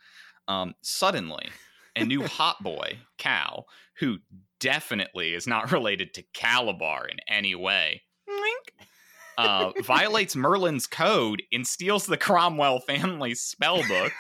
[0.49, 1.49] Um, suddenly,
[1.97, 3.67] a new hot boy, Cal,
[3.99, 4.19] who
[4.61, 8.03] definitely is not related to Kalabar in any way,
[9.37, 14.13] uh, violates Merlin's code and steals the Cromwell family spell book.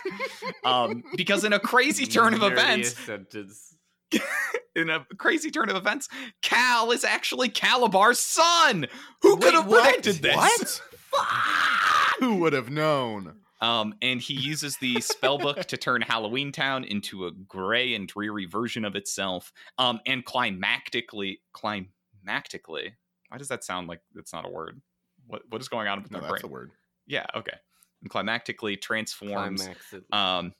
[0.64, 3.76] Um, because in a crazy turn of events, sentence.
[4.76, 6.08] in a crazy turn of events,
[6.42, 8.86] Cal is actually Kalabar's son.
[9.22, 10.34] Who could have predicted this?
[10.34, 10.82] What?
[12.20, 13.40] Who would have known?
[13.64, 18.44] Um, and he uses the spellbook to turn Halloween Town into a gray and dreary
[18.44, 19.52] version of itself.
[19.78, 22.92] Um, and climactically, climactically,
[23.28, 24.82] why does that sound like that's not a word?
[25.26, 26.40] What what is going on with No, my that's brain?
[26.42, 26.72] the word.
[27.06, 27.56] Yeah, okay.
[28.02, 29.62] And climactically transforms.
[29.62, 29.94] Climax.
[30.12, 30.52] Um,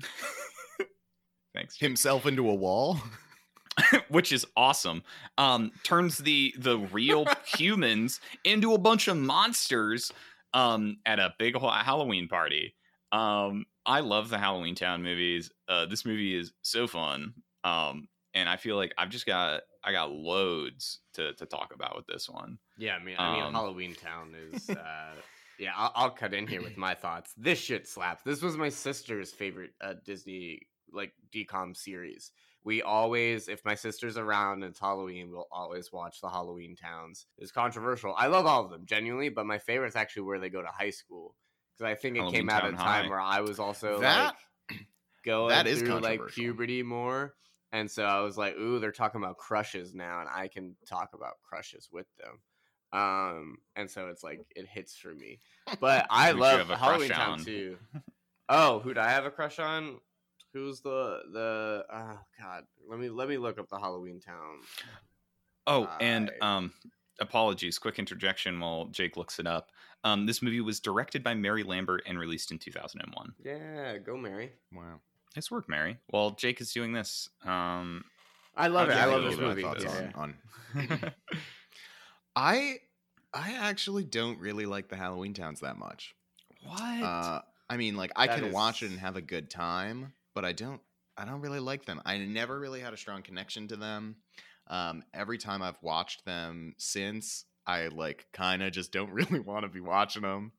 [1.52, 1.76] thanks.
[1.78, 3.00] Himself into a wall.
[4.08, 5.02] which is awesome.
[5.36, 10.12] Um, turns the the real humans into a bunch of monsters
[10.56, 12.74] um, at a big Halloween party.
[13.12, 15.50] Um, I love the Halloween Town movies.
[15.68, 19.92] Uh, this movie is so fun, um, and I feel like I've just got I
[19.92, 22.58] got loads to to talk about with this one.
[22.78, 24.68] Yeah, I mean, I mean, Um, Halloween Town is.
[24.76, 25.14] Uh,
[25.58, 27.32] yeah, I'll, I'll cut in here with my thoughts.
[27.34, 28.22] This shit slaps.
[28.24, 30.60] This was my sister's favorite uh, Disney
[30.92, 32.30] like decom series.
[32.66, 37.26] We always, if my sister's around and it's Halloween, we'll always watch the Halloween Towns.
[37.38, 38.12] It's controversial.
[38.18, 40.68] I love all of them genuinely, but my favorite is actually where they go to
[40.68, 41.36] high school
[41.72, 43.08] because I think it Halloween came out at a time High.
[43.08, 44.34] where I was also That-
[44.68, 44.80] like
[45.24, 47.34] going that is through like puberty more.
[47.70, 51.10] And so I was like, ooh, they're talking about crushes now, and I can talk
[51.14, 52.40] about crushes with them.
[52.92, 55.38] Um, and so it's like it hits for me.
[55.78, 57.76] But I love Halloween Town too.
[58.48, 59.98] Oh, who do I have a crush on?
[60.56, 62.64] Who's the the oh god.
[62.88, 64.60] Let me let me look up the Halloween Town.
[65.66, 66.72] Oh, and um,
[67.20, 69.70] apologies, quick interjection while Jake looks it up.
[70.02, 73.34] Um, this movie was directed by Mary Lambert and released in 2001.
[73.44, 74.52] Yeah, go Mary.
[74.72, 75.00] Wow.
[75.34, 75.98] Nice work, Mary.
[76.06, 78.04] While Jake is doing this, um,
[78.56, 78.96] I love it.
[78.96, 79.62] I love a this little movie.
[79.62, 80.10] thoughts Yeah.
[80.14, 80.34] on,
[80.74, 81.12] on
[82.36, 82.76] I
[83.34, 86.14] I actually don't really like the Halloween towns that much.
[86.64, 86.80] what?
[87.02, 90.44] Uh, I mean, like I That can watch it and have a good time, but
[90.44, 90.80] I don't.
[91.16, 92.02] I don't really like them.
[92.04, 94.16] I never really had a strong connection to them.
[94.68, 99.64] Um, every time I've watched them since, I like kind of just don't really want
[99.64, 100.52] to be watching them.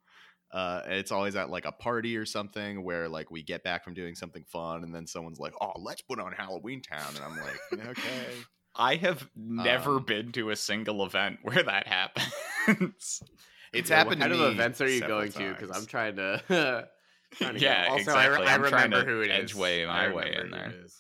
[0.51, 3.93] Uh, it's always at like a party or something where like we get back from
[3.93, 7.37] doing something fun, and then someone's like, "Oh, let's put on Halloween Town," and I'm
[7.37, 8.25] like, "Okay."
[8.75, 13.21] I have never um, been to a single event where that happens.
[13.73, 15.53] It's Yeah, happened What to kind of events are you going to?
[15.53, 16.87] Because I'm trying to.
[17.39, 18.47] Yeah, also, I, exactly.
[18.47, 19.51] I trying remember who it is.
[19.51, 20.69] edge way my way in there.
[20.69, 20.91] it.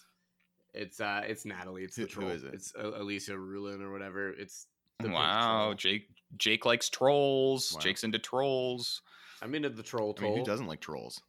[0.73, 1.83] It's uh, it's Natalie.
[1.83, 2.29] It's the Who- who troll.
[2.29, 2.53] is it?
[2.53, 4.29] It's uh, Alicia Rulin or whatever.
[4.29, 4.67] It's
[4.99, 5.73] the wow.
[5.75, 6.09] Jake.
[6.37, 7.71] Jake likes trolls.
[7.73, 7.79] Wow.
[7.79, 9.01] Jake's into trolls.
[9.41, 11.21] I'm into the troll I mean, who doesn't like trolls?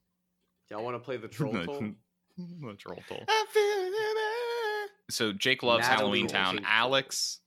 [0.71, 1.85] Y'all want to play the troll toll?
[2.37, 3.25] the troll toll.
[3.29, 4.87] I.
[5.11, 6.57] So Jake loves Natalie Halloween Town.
[6.57, 7.41] the Alex,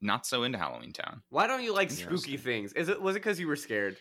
[0.00, 1.22] not so into Halloween Town.
[1.30, 2.72] Why don't you like spooky things?
[2.74, 3.96] Is it was it because you were scared?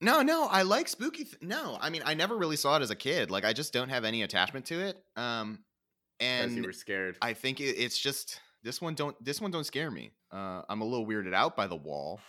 [0.00, 1.24] No, no, I like spooky.
[1.24, 3.30] Th- no, I mean, I never really saw it as a kid.
[3.30, 5.02] Like, I just don't have any attachment to it.
[5.16, 5.60] Um,
[6.20, 7.16] and you were scared.
[7.22, 10.12] I think it, it's just this one don't this one don't scare me.
[10.32, 12.20] Uh, I'm a little weirded out by the wall,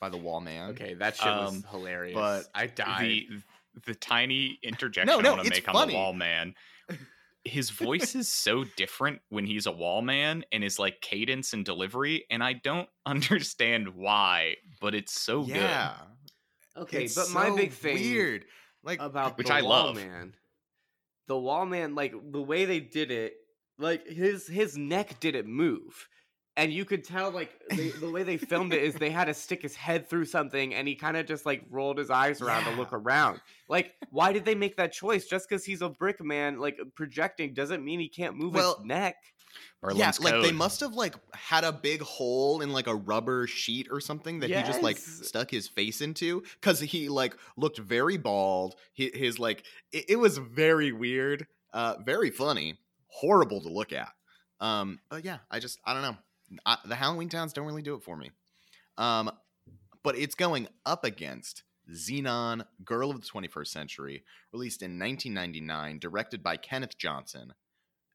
[0.00, 0.70] by the wall man.
[0.70, 2.14] Okay, that shit was Um, hilarious.
[2.14, 3.04] but I died.
[3.04, 3.28] The
[3.86, 5.92] the tiny interjection No, no, I want to make on funny.
[5.92, 6.54] the wall man.
[7.44, 11.64] His voice is so different when he's a wall man and his like cadence and
[11.64, 15.56] delivery, and I don't understand why, but it's so good.
[15.56, 15.94] yeah.
[16.76, 18.44] Okay, It's but my big thing weird.
[18.82, 19.96] Like, about Which the I wall love.
[19.96, 20.34] man.
[21.26, 23.34] The wall man, like the way they did it,
[23.78, 26.08] like his his neck didn't move.
[26.58, 29.34] And you could tell, like they, the way they filmed it is they had to
[29.34, 32.64] stick his head through something, and he kind of just like rolled his eyes around
[32.64, 33.40] to look around.
[33.68, 35.26] Like, why did they make that choice?
[35.26, 38.86] Just because he's a brick man, like projecting, doesn't mean he can't move Well, his
[38.86, 39.16] neck.
[39.82, 43.46] Merlin's yeah, like they must have like had a big hole in like a rubber
[43.46, 47.78] sheet or something that he just like stuck his face into because he like looked
[47.78, 48.76] very bald.
[48.94, 52.78] His, his like it, it was very weird, uh, very funny,
[53.08, 54.12] horrible to look at.
[54.60, 56.16] Um, but yeah, I just I don't know.
[56.64, 58.30] I, the Halloween towns don't really do it for me.
[58.98, 59.30] Um,
[60.02, 66.42] but it's going up against Zenon, Girl of the 21st Century, released in 1999, directed
[66.42, 67.52] by Kenneth Johnson.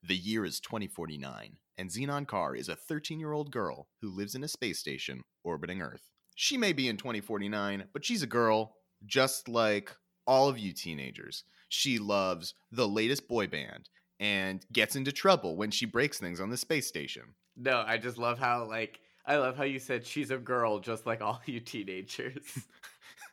[0.04, 4.34] The year is 2049, and Zenon Kar is a 13 year old girl who lives
[4.34, 6.10] in a space station orbiting Earth.
[6.36, 9.96] She may be in 2049, but she's a girl, just like
[10.26, 11.44] all of you teenagers.
[11.70, 13.90] She loves the latest boy band
[14.20, 17.36] and gets into trouble when she breaks things on the space station.
[17.56, 21.06] No, I just love how like I love how you said she's a girl, just
[21.06, 22.42] like all you teenagers.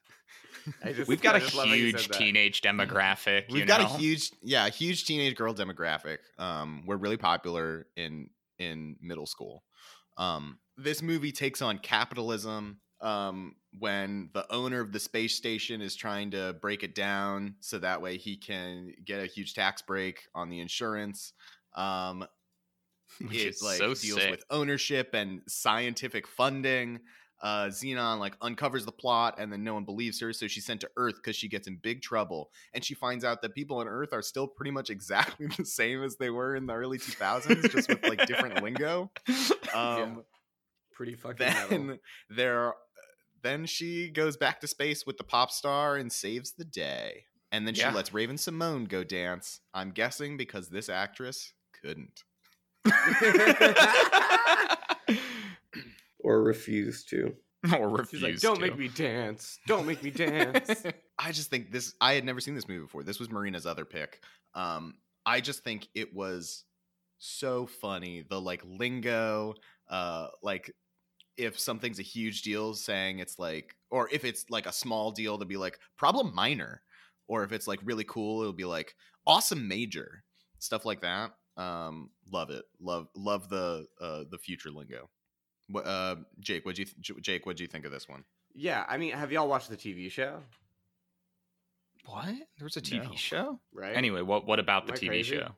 [0.85, 3.51] Just We've got I a just love how you huge teenage demographic.
[3.51, 3.87] We've got know?
[3.87, 6.19] a huge, yeah, huge teenage girl demographic.
[6.39, 9.65] Um, we're really popular in in middle school.
[10.17, 12.81] Um, this movie takes on capitalism.
[13.01, 17.79] Um, when the owner of the space station is trying to break it down so
[17.79, 21.33] that way he can get a huge tax break on the insurance.
[21.77, 22.27] Um,
[23.21, 24.31] Which it is like so deals sick.
[24.31, 27.01] with ownership and scientific funding.
[27.41, 30.81] Uh, Zenon like uncovers the plot, and then no one believes her, so she's sent
[30.81, 33.87] to Earth because she gets in big trouble, and she finds out that people on
[33.87, 37.71] Earth are still pretty much exactly the same as they were in the early 2000s,
[37.71, 39.11] just with like different lingo.
[39.75, 40.25] Um,
[40.93, 41.69] Pretty fucking metal.
[41.69, 41.99] then
[42.31, 42.73] there,
[43.43, 47.67] then she goes back to space with the pop star and saves the day, and
[47.67, 47.93] then she Yeah.
[47.93, 49.61] lets Raven-Symoné go dance.
[49.73, 52.25] I'm guessing because this actress couldn't.
[56.29, 57.35] or refuse to.
[57.79, 58.61] or refuse She's like, "Don't to.
[58.61, 59.59] make me dance.
[59.67, 60.85] Don't make me dance."
[61.19, 61.95] I just think this.
[62.01, 63.03] I had never seen this movie before.
[63.03, 64.23] This was Marina's other pick.
[64.55, 64.95] Um,
[65.27, 66.65] I just think it was
[67.19, 68.25] so funny.
[68.29, 69.55] The like lingo,
[69.91, 70.73] uh, like
[71.37, 75.39] if something's a huge deal, saying it's like, or if it's like a small deal,
[75.39, 76.83] to be like problem minor,
[77.27, 78.95] or if it's like really cool, it'll be like
[79.27, 80.23] awesome major,
[80.61, 81.33] stuff like that.
[81.57, 82.65] Um, love it.
[82.81, 85.11] Love love the uh the future lingo.
[85.71, 87.45] What, uh, Jake, what do you th- Jake?
[87.47, 88.25] What do you think of this one?
[88.55, 90.41] yeah, I mean, have y'all watched the TV show?
[92.07, 92.25] What?
[92.27, 93.15] There was a TV No.
[93.15, 93.61] show?
[93.73, 93.95] Right.
[93.97, 95.37] Anyway, what what about the I TV crazy?
[95.37, 95.55] show?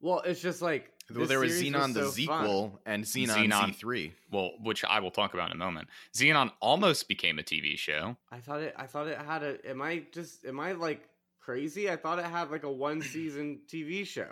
[0.00, 2.12] well, it's just like Well, there was series Zenon the so fun.
[2.12, 4.12] sequel and Zenon, Zenon- Z3.
[4.30, 5.88] Well, which I will talk about in a moment.
[6.14, 8.16] Zenon almost became a TV show.
[8.30, 8.74] I thought it.
[8.76, 9.68] I thought it had a.
[9.68, 10.44] Am I just?
[10.44, 11.08] Am I like
[11.40, 11.90] crazy?
[11.90, 14.28] I thought it had like a one season TV show.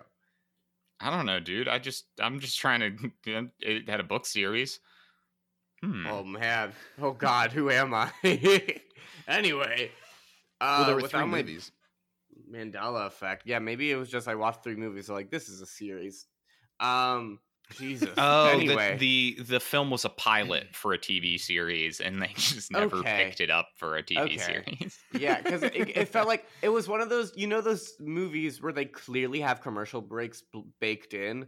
[1.00, 1.68] I don't know, dude.
[1.68, 2.80] I just I'm just trying
[3.24, 3.48] to.
[3.60, 4.80] It had a book series.
[5.82, 6.06] Hmm.
[6.06, 6.72] Oh man.
[7.00, 7.52] Oh God.
[7.52, 8.10] Who am I?
[9.28, 9.90] anyway.
[10.60, 11.72] Uh, well, there were without three my movies.
[12.50, 13.42] Mandela effect.
[13.46, 15.06] Yeah, maybe it was just I watched three movies.
[15.06, 16.26] So like, this is a series.
[16.78, 17.38] Um.
[17.76, 18.14] Jesus.
[18.18, 18.96] Oh, anyway.
[18.98, 22.96] the, the the film was a pilot for a TV series, and they just never
[22.96, 23.24] Okay.
[23.26, 24.38] picked it up for a TV Okay.
[24.38, 24.98] series.
[25.12, 28.60] yeah, because it, it felt like it was one of those, you know, those movies
[28.60, 31.46] where they clearly have commercial breaks b- baked in.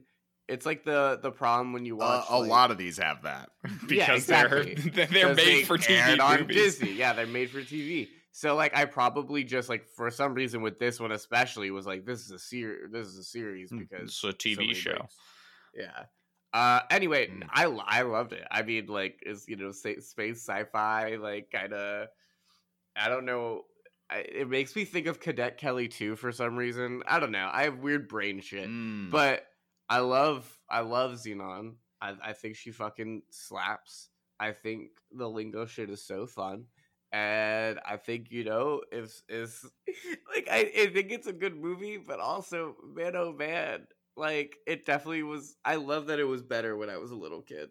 [0.49, 3.22] It's like the the problem when you Uh, watch a like- lot of these have
[3.22, 3.51] that.
[3.86, 4.74] because exactly.
[4.93, 6.47] they're they're made they for TV on.
[6.47, 6.93] Disney.
[6.93, 8.09] Yeah, they're made for TV.
[8.32, 12.05] So like, I probably just like for some reason with this one especially was like,
[12.07, 12.90] this is a series.
[12.90, 14.93] This is a series Mm, because it's a TV many show.
[14.95, 15.16] breaks.
[15.76, 16.05] Yeah.
[16.53, 16.80] Uh.
[16.90, 17.47] Anyway, Mm.
[17.51, 18.47] I I loved it.
[18.51, 22.09] I mean, like, it's you know, space sci-fi, like kind of.
[22.97, 23.64] I don't know.
[24.11, 27.03] I, it makes me think of Cadet Kelly too for some reason.
[27.07, 27.49] I don't know.
[27.51, 29.11] I have weird brain shit, Mm.
[29.11, 29.47] but
[29.88, 31.74] I love I love Zenon.
[32.00, 34.08] I I think she fucking slaps.
[34.40, 36.64] I think the lingo shit is so fun.
[37.14, 39.64] And I think, you know, if is
[40.34, 43.86] like I, I think it's a good movie, but also man oh man.
[44.16, 47.42] Like it definitely was I love that it was better when I was a little
[47.42, 47.70] kid.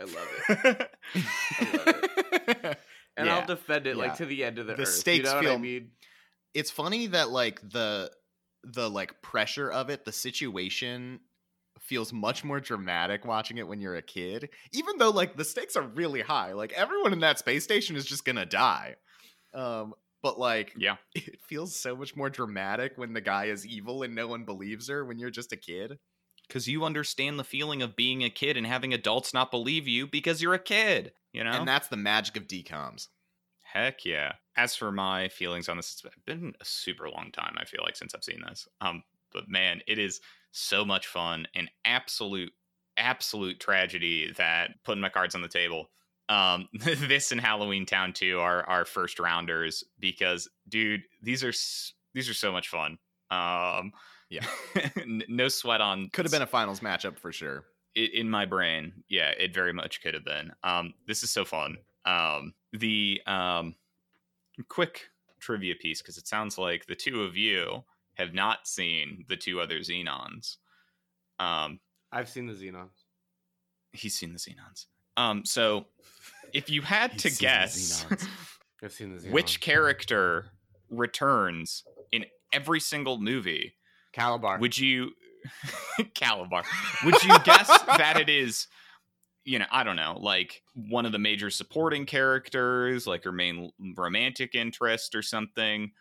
[0.00, 0.90] I love it.
[3.16, 4.02] And Yeah, I'll defend it yeah.
[4.04, 4.88] like to the end of the, The earth.
[4.88, 5.90] stakes you know what I mean?
[6.54, 8.12] it's funny that like the
[8.62, 11.18] the like pressure of it, the situation
[11.88, 15.76] feels much more dramatic watching it when you're a kid, even though like the stakes
[15.76, 16.52] are really high.
[16.52, 18.96] Like everyone in that space station is just gonna die.
[19.54, 20.96] Um, but like Yeah.
[21.14, 24.88] it feels so much more dramatic when the guy is evil and no one believes
[24.88, 25.98] her when you're just a kid.
[26.46, 30.06] Because you understand the feeling of being a kid and having adults not believe you
[30.06, 31.12] because you're a kid.
[31.32, 31.50] You know?
[31.50, 33.08] And that's the magic of decoms.
[33.62, 34.32] Heck yeah.
[34.56, 37.96] As for my feelings on this, it's been a super long time, I feel like,
[37.96, 38.66] since I've seen this.
[38.80, 40.20] Um, but man, it is
[40.58, 42.52] so much fun and absolute,
[42.96, 45.90] absolute tragedy that putting my cards on the table.
[46.28, 51.52] Um, this and Halloween Town 2 are our first rounders because, dude, these are
[52.14, 52.98] these are so much fun.
[53.30, 53.92] Um,
[54.30, 54.44] Yeah.
[55.28, 57.64] No sweat on Could have been a finals matchup for sure.
[57.94, 58.92] in my brain.
[59.08, 60.52] Yeah, it very much could have been.
[60.62, 61.78] Um, this is so fun.
[62.04, 63.74] Um, the um,
[64.68, 65.08] quick
[65.40, 67.84] trivia piece because it sounds like the two of you
[68.18, 70.56] have not seen the two other Zenons.
[71.38, 71.78] Um,
[72.10, 72.90] I've seen the Zenons.
[73.92, 74.86] he's seen the Zenons.
[75.16, 75.86] Um, so
[76.52, 78.04] if you had to guess
[78.82, 80.46] I've seen the which character
[80.90, 83.74] returns in every single movie,
[84.14, 84.58] Kalabar?
[84.60, 85.12] would you
[86.00, 86.64] Kalabar?
[87.04, 87.66] Would you guess
[87.96, 88.66] that it is?
[89.44, 93.70] You know, I don't know, like one of the major supporting characters, like her main
[93.96, 95.92] romantic interest or something,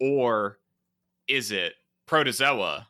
[0.00, 0.58] or
[1.28, 1.74] is it
[2.06, 2.88] Protozoa,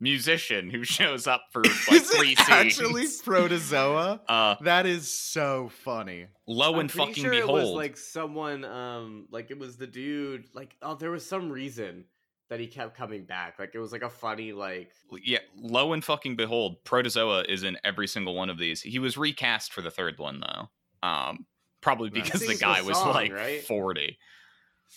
[0.00, 3.22] musician who shows up for like Is three it actually scenes?
[3.24, 4.20] Protozoa?
[4.28, 6.26] Uh, That is so funny.
[6.46, 9.76] lo I'm and pretty fucking sure behold, it was like someone, um, like it was
[9.76, 10.46] the dude.
[10.54, 12.04] Like, oh, there was some reason
[12.50, 13.58] that he kept coming back.
[13.58, 14.90] Like, it was like a funny, like,
[15.22, 18.82] yeah, lo and fucking behold, Protozoa is in every single one of these.
[18.82, 20.68] He was recast for the third one though.
[21.08, 21.46] Um,
[21.80, 23.62] probably because the Sings the guy was like right?
[23.62, 24.18] forty.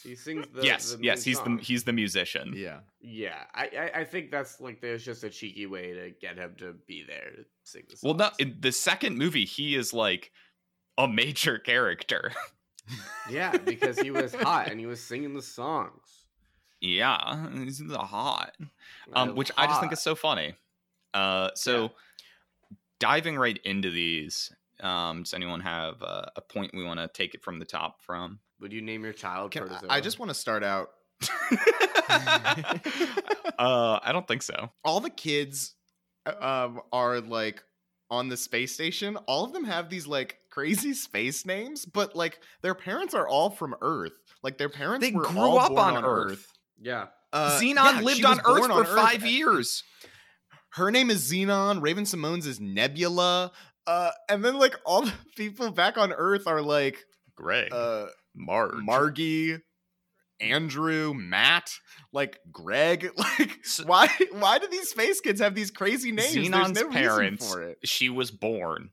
[0.04, 0.64] He sings the.
[0.64, 1.58] yes, the yes, he's song.
[1.58, 2.54] the he's the musician.
[2.56, 2.80] Yeah.
[3.00, 3.64] Yeah, I,
[3.96, 7.04] I, I think that's like there's just a cheeky way to get him to be
[7.08, 10.32] there to sing the Well, no, in the second movie, he is like
[10.98, 12.32] a major character.
[13.30, 16.26] yeah, because he was hot and he was singing the songs.
[16.82, 18.54] yeah, he's the hot.
[19.14, 20.56] Um, was which I just think is so funny.
[21.14, 21.88] Uh, so Yeah.
[23.00, 24.52] diving right into these.
[24.82, 28.02] Um, does anyone have uh, a point we want to take it from the top
[28.02, 28.40] from?
[28.60, 29.90] Would you name your child Can, I- Protozoa?
[29.92, 30.90] I just want to start out.
[32.10, 34.70] uh, I don't think so.
[34.84, 35.76] All the kids
[36.26, 37.64] um, are like
[38.10, 39.18] on the space station.
[39.28, 43.50] All of them have these like crazy space names, but like their parents are all
[43.50, 44.14] from Earth.
[44.44, 46.48] Like their parents They were grew all up born on Earth.
[46.80, 47.08] Yeah.
[47.34, 49.84] Uh, Zenon yeah, lived on Earth born for on five years.
[50.72, 51.82] Her name is Zenon.
[51.82, 53.52] Raven Simone's is Nebula.
[53.88, 57.04] Uh, and then like all the people back on Earth are like
[57.36, 59.58] Greg, uh, Marge, Margie,
[60.40, 61.72] Andrew, Matt,
[62.12, 63.10] like Greg.
[63.18, 64.08] Like S- why?
[64.32, 66.34] Why do these space kids have these crazy names?
[66.34, 67.52] There's Zenon's no reason parents.
[67.54, 67.78] for it.
[67.86, 68.90] She was born,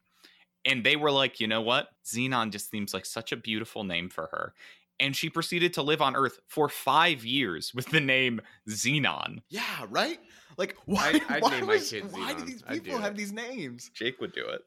[0.64, 1.88] and they were like, you know what?
[2.07, 4.55] Zenon just seems like such a beautiful name for her.
[5.01, 8.40] And she proceeded to live on Earth for five years with the name
[8.70, 9.38] Zenon.
[9.51, 10.18] Yeah, right.
[10.57, 11.20] Like why?
[11.28, 12.47] I'd why, name my was- kid why do Zenon.
[12.47, 13.16] these I'd people do have it.
[13.18, 13.90] these names?
[13.92, 14.61] Jake would do it.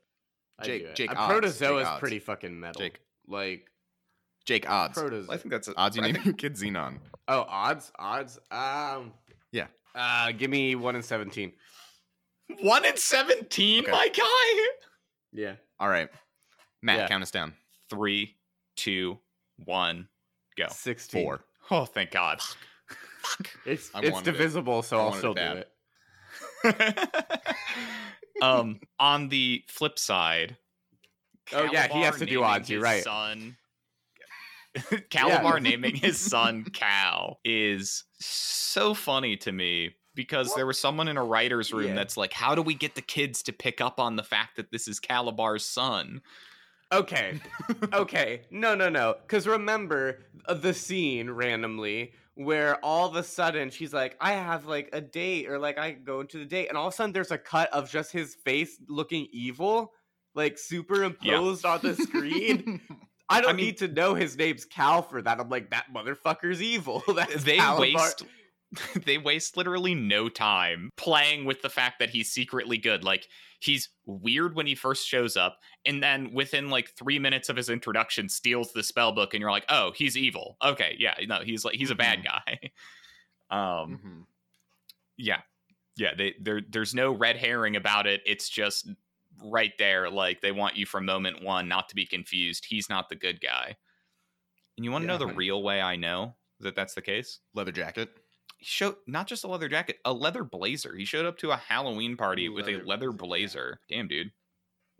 [0.59, 0.93] I'd Jake- do.
[0.93, 1.99] Jake Odds, Protozoa Jake is Odds.
[1.99, 2.81] pretty fucking metal.
[2.81, 2.99] Jake.
[3.27, 3.67] Like
[4.45, 4.97] Jake Odds.
[4.97, 5.33] Protozoa.
[5.33, 6.99] I think that's a, Odds you I name think- your kid Zenon.
[7.27, 8.39] oh, odds, odds.
[8.51, 9.13] Um.
[9.51, 9.67] Yeah.
[9.95, 11.53] Uh, give me one in seventeen.
[12.61, 13.91] one in seventeen, Okay.
[13.91, 14.75] my guy.
[15.33, 15.55] Yeah.
[15.79, 16.09] All right,
[16.81, 17.07] Matt, Yeah.
[17.07, 17.53] count us down.
[17.89, 18.35] Three,
[18.75, 19.19] two,
[19.65, 20.07] one,
[20.57, 20.67] go.
[20.69, 21.23] Sixteen.
[21.23, 21.41] Four.
[21.69, 22.39] Oh, thank God.
[22.41, 23.49] Fuck.
[23.65, 24.31] It's I it's wanted it.
[24.31, 25.63] divisible, so I I'll wanted it still do
[26.63, 27.57] it.
[28.41, 30.57] um, on the flip side,
[31.51, 33.03] Oh, yeah, he has to do odds, you're his right.
[33.03, 33.57] Son,
[35.09, 35.61] Kalabar Yeah.
[35.61, 41.23] naming his son Cal is so funny to me because there was someone in a
[41.23, 41.95] writer's room Yeah.
[41.95, 44.71] that's like, "How do we get the kids to pick up on the fact that
[44.71, 46.21] this is Kalabar's son?"
[46.91, 47.37] Okay.
[47.93, 48.45] okay.
[48.49, 49.15] No, no, no.
[49.21, 54.65] Because remember uh, the scene randomly where all of a sudden she's like, I have
[54.65, 56.69] like a date or like I go to the date.
[56.69, 59.91] And all of a sudden there's a cut of just his face looking evil,
[60.35, 62.79] like superimposed on the screen.
[63.29, 65.39] I don't mean- need to know his name's Cal for that.
[65.39, 67.03] I'm like, that motherfucker's evil.
[67.13, 67.79] That's they Kalabar.
[67.79, 68.23] waste
[69.05, 73.03] they waste literally no time playing with the fact that he's secretly good.
[73.03, 73.27] Like
[73.59, 77.69] he's weird when he first shows up and then within like three minutes of his
[77.69, 80.57] introduction steals the spell book and you're like oh he's evil.
[80.63, 82.59] Okay yeah no he's like he's a bad guy.
[83.49, 83.57] Um
[84.05, 84.23] Mhm.
[85.17, 85.41] yeah
[85.95, 88.21] yeah they there there's no red herring about it.
[88.25, 88.89] It's just
[89.41, 92.65] right there like they want you from moment one not to be confused.
[92.67, 93.77] He's not the good guy.
[94.77, 97.01] And you want to Yeah, know the I- real way i know that that's the
[97.01, 97.39] case?
[97.53, 98.09] Leather jacket.
[98.57, 100.95] He showed not just a leather jacket, a leather blazer.
[100.95, 103.97] He showed up to a Halloween party with a Leather leather blazer, yeah.
[103.97, 104.31] Damn, dude.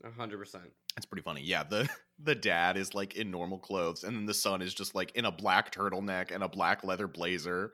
[0.03, 0.65] A hundred percent.
[0.95, 1.41] That's pretty funny.
[1.41, 1.89] Yeah, the
[2.23, 5.25] the dad is like in normal clothes, and then the son is just like in
[5.25, 7.73] a black turtleneck and a black leather blazer.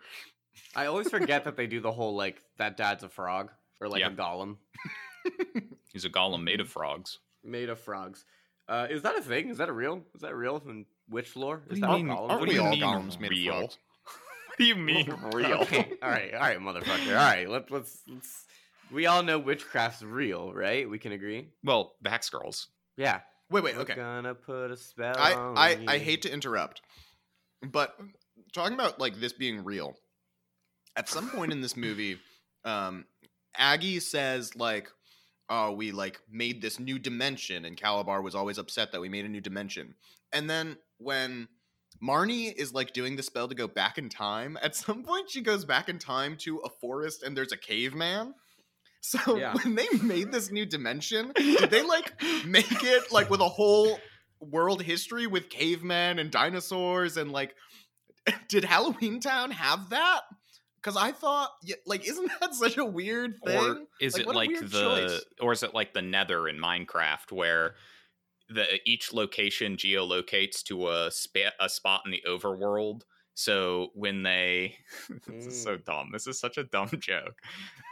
[0.76, 4.00] I always forget that they do the whole like that dad's a frog or like
[4.02, 4.08] Yeah.
[4.08, 4.58] a golem
[5.94, 7.20] He's a golem made of frogs.
[7.44, 8.26] made of frogs.
[8.68, 9.50] Uh, is that a thing?
[9.50, 10.02] Is that a real?
[10.16, 11.62] Is that real in witch lore?
[11.66, 12.10] What Is do that you mean?
[12.10, 12.30] a golem?
[12.30, 13.78] Aren't What we you all mean golems made of frogs?
[14.54, 15.62] What do you mean real?
[15.62, 17.08] Okay, all right, all right, motherfucker.
[17.08, 18.46] All right, let, let's let's.
[18.92, 20.88] We all know witchcraft's real, right?
[20.88, 21.50] We can agree.
[21.64, 22.68] Well, the Hex Girls.
[22.96, 23.22] Yeah.
[23.50, 23.96] Wait, wait, We're okay.
[23.96, 25.16] gonna put a spell.
[25.18, 26.82] I, on I I hate to interrupt,
[27.64, 27.98] but
[28.54, 29.96] talking about like this being real,
[30.96, 32.20] at some point in this movie,
[32.64, 33.06] um,
[33.58, 34.92] Aggie says like,
[35.50, 39.26] "Oh, we like made this new dimension," and Kalabar was always upset that we made
[39.26, 39.96] a new dimension.
[40.32, 41.48] And then when
[42.04, 45.42] Marnie is like doing the spell to go back in time, at some point she
[45.42, 48.34] goes back in time to a forest and there's a caveman.
[49.02, 49.54] So Yeah.
[49.64, 52.14] when they made this new dimension, did they like
[52.46, 54.00] make it like with a whole
[54.40, 57.56] world history with cavemen and dinosaurs and like
[58.50, 60.22] did Halloween Town have that?
[60.82, 61.50] Because I thought,
[61.86, 63.58] like, isn't that such a weird thing?
[63.58, 65.22] Or is Like, it like the choice.
[65.40, 67.76] or is it like the Nether in Minecraft where
[68.50, 73.02] the each location geolocates to a spa- a spot in the overworld?
[73.36, 74.78] So when they
[75.28, 76.10] this is so dumb.
[76.14, 77.40] This is such a dumb joke.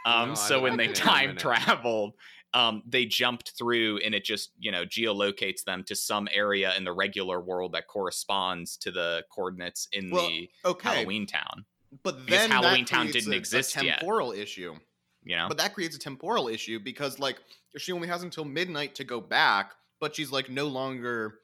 [0.06, 2.14] Um No, so when they get it, I time traveled
[2.54, 6.84] um, they jumped through and it just you know geolocates them to some area in
[6.84, 11.64] the regular world that corresponds to the coordinates in Well, the Okay, Halloween town.
[12.02, 14.00] but because then Halloween Town didn't a- exist a yet.
[14.00, 14.76] temporal issue.
[15.24, 17.38] You know, But that creates a temporal issue because, like,
[17.78, 19.72] she only has until midnight to go back,
[20.02, 21.38] but she's like no longer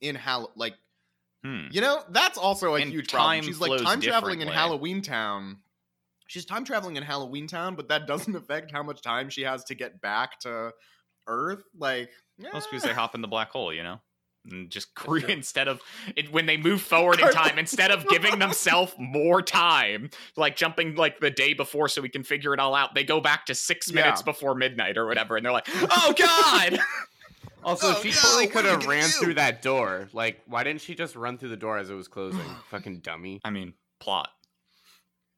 [0.00, 0.50] in Hall.
[0.56, 0.74] Like,
[1.44, 1.66] Hmm.
[1.70, 3.44] you know, that's also a And huge time problem.
[3.44, 4.48] She's like time traveling in.
[4.48, 5.58] Halloween Town.
[6.26, 9.64] She's time traveling in Halloween Town, but that doesn't affect how much time she has
[9.64, 10.72] to get back to
[11.26, 11.62] Earth.
[11.76, 12.08] Like,
[12.38, 12.68] Most eh.
[12.70, 14.00] because they hop in the black hole, you know,
[14.50, 15.80] and just cre- instead of
[16.16, 20.08] it, when they move forward in time, instead of giving themselves more time,
[20.38, 23.20] like jumping like the day before, so we can figure it all out, they go
[23.20, 23.96] back to six Yeah.
[23.96, 26.78] minutes before midnight or whatever, and they're like, "Oh God!"
[27.64, 29.08] Also, Oh, she no, totally could have ran do?
[29.24, 30.08] through that door.
[30.12, 32.40] Like, why didn't she just run through the door as it was closing?
[32.70, 33.40] Fucking dummy.
[33.44, 34.28] I mean, plot.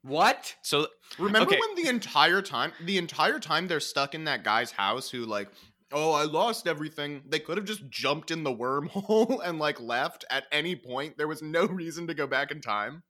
[0.03, 0.55] What?
[0.63, 0.87] So
[1.19, 1.59] Remember Okay.
[1.61, 5.49] when the entire time, the entire time they're stuck in that guy's house who like,
[5.93, 7.23] oh, I lost everything.
[7.27, 11.17] They could have just jumped in the wormhole and like left at any point.
[11.19, 13.03] There was no reason to go back in time.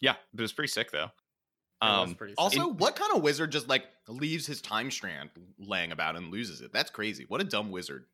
[0.00, 1.08] yeah, it was pretty sick though.
[1.80, 2.38] Um, pretty sick.
[2.38, 6.60] Also, what kind of wizard just like leaves his time strand laying about and loses
[6.60, 6.72] it?
[6.72, 7.24] That's crazy.
[7.26, 8.06] What a dumb wizard.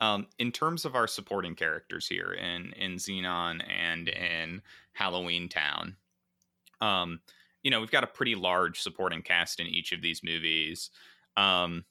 [0.00, 5.96] Um, in terms of our supporting characters here in in Zenon and in Halloween Town,
[6.80, 7.20] um,
[7.62, 10.90] you know, we've got a pretty large supporting cast in each of these movies.
[11.36, 11.84] Um,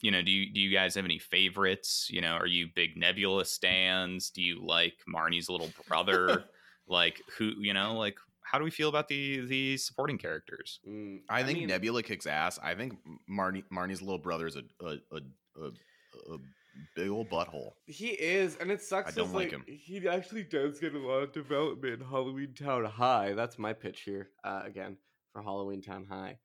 [0.00, 2.08] you know, do you do you guys have any favorites?
[2.10, 4.30] You know, are you big Nebula stands?
[4.30, 6.44] Do you like Marnie's little brother?
[6.86, 7.52] like who?
[7.58, 10.80] You know, like how do we feel about the the supporting characters?
[10.88, 12.58] Mm, I, think mean, Nebula kicks ass.
[12.62, 15.20] I think Marnie Marnie's little brother is a a, a,
[15.60, 16.38] a, a
[16.94, 17.72] big old butthole.
[17.86, 19.12] He is, and it sucks.
[19.12, 19.64] I don't like like him.
[19.66, 23.32] He actually does get a lot of development in Halloween Town High.
[23.32, 24.96] That's my pitch here, uh, again
[25.32, 26.38] for Halloween Town High.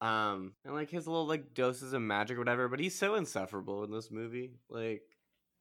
[0.00, 3.84] Um, and like his little like doses of magic or whatever, but he's so insufferable
[3.84, 4.52] in this movie.
[4.70, 5.02] Like,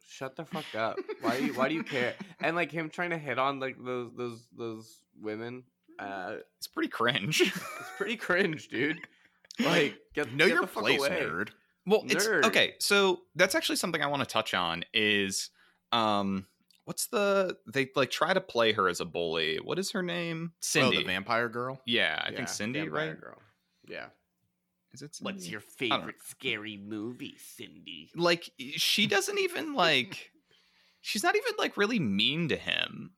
[0.08, 0.98] shut the fuck up.
[1.22, 2.14] Why do you Why do you care?
[2.40, 5.64] And like him trying to hit on like those those those women.
[5.98, 7.42] Uh, It's pretty cringe.
[7.42, 9.00] it's pretty cringe, dude.
[9.60, 11.50] Like, get Know get your place, nerd.
[11.88, 12.44] Well, it's Nerd.
[12.46, 12.76] okay.
[12.80, 14.84] So that's actually something I want to touch on.
[14.94, 15.50] Is
[15.92, 16.46] um,
[16.86, 19.58] what's the they like try to play her as a bully?
[19.64, 20.52] What is her name?
[20.62, 20.98] Cindy.
[20.98, 21.82] Oh, the vampire girl.
[21.86, 23.20] yeah, I Yeah, think Cindy, vampire right?
[23.22, 23.42] Girl.
[23.88, 24.08] Yeah.
[24.94, 25.16] Is it?
[25.16, 25.34] Cindy?
[25.34, 28.12] What's your favorite scary movie, Cindy?
[28.16, 28.52] like?
[28.60, 30.32] She doesn't even like.
[31.02, 33.12] She's not even like really mean to him.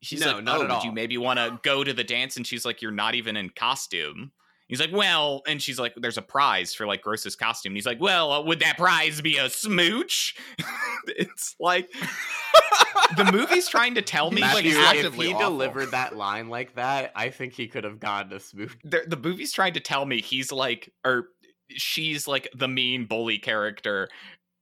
[0.00, 2.36] She's No, like, not oh, at would you maybe want to go to the dance?
[2.38, 4.32] And she's like, you're not even in costume.
[4.68, 7.70] He's like, well, and she's like, there's a prize for like grossest costume.
[7.70, 10.36] And he's like, well, uh, would that prize be a smooch?
[11.06, 11.90] it's like
[13.16, 15.50] the movie's trying to tell me Matthew, like, if he awful.
[15.50, 18.76] delivered that line like that, I think he could have gotten a smooch.
[18.84, 21.28] the, the movie's trying to tell me he's like, or
[21.70, 24.08] she's like the mean bully character.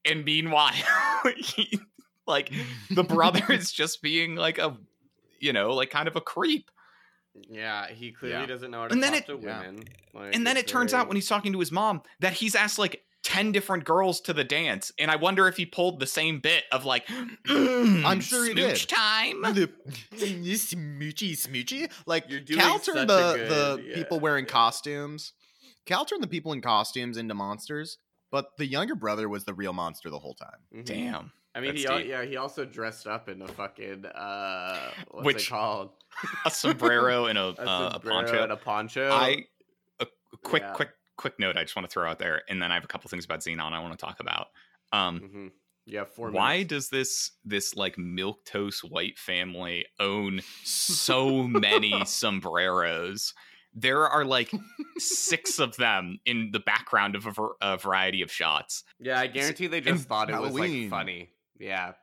[0.05, 0.71] And meanwhile,
[1.37, 1.79] he,
[2.25, 2.53] like
[2.89, 4.77] the brother is just being like a,
[5.39, 6.71] you know, like kind of a creep.
[7.49, 8.45] Yeah, he clearly Yeah.
[8.45, 9.59] doesn't know how to And then talk it- to yeah.
[9.61, 9.83] women.
[10.13, 12.55] Like, and then it it's turns out when he's talking to his mom that he's
[12.55, 16.05] asked like 10 different girls to the dance and i wonder if he pulled the
[16.07, 17.03] same bit of like
[17.49, 18.77] I'm sure he did.
[18.87, 19.69] time the
[20.13, 25.33] smoochy smoochy like cal turned the good- the yeah, people wearing costumes
[25.85, 27.97] cal turned the people in costumes into monsters
[28.31, 30.85] but the younger brother was the real monster the whole time Mhm.
[30.85, 34.91] damn I mean, That's he al- yeah, he also dressed up in a fucking uh,
[35.11, 35.89] what's Which- it called?
[36.45, 39.09] a sombrero and a, A, uh, a poncho and a poncho.
[39.11, 39.45] i
[39.99, 40.07] a,
[40.43, 40.73] quick Yeah.
[40.73, 42.87] quick quick note i just want to throw out there and then i have a
[42.87, 44.47] couple things about zenon i want to talk about
[44.93, 45.51] um Mhm.
[45.85, 46.31] Yeah, four.
[46.31, 46.69] why minutes.
[46.69, 53.33] does this this like milk toast white family own so many sombreros
[53.73, 54.51] there are like
[54.97, 59.27] six of them in the background of a, var- a variety of shots Yeah, I
[59.27, 61.29] guarantee they just thought it was like funny.
[61.59, 61.93] Yeah,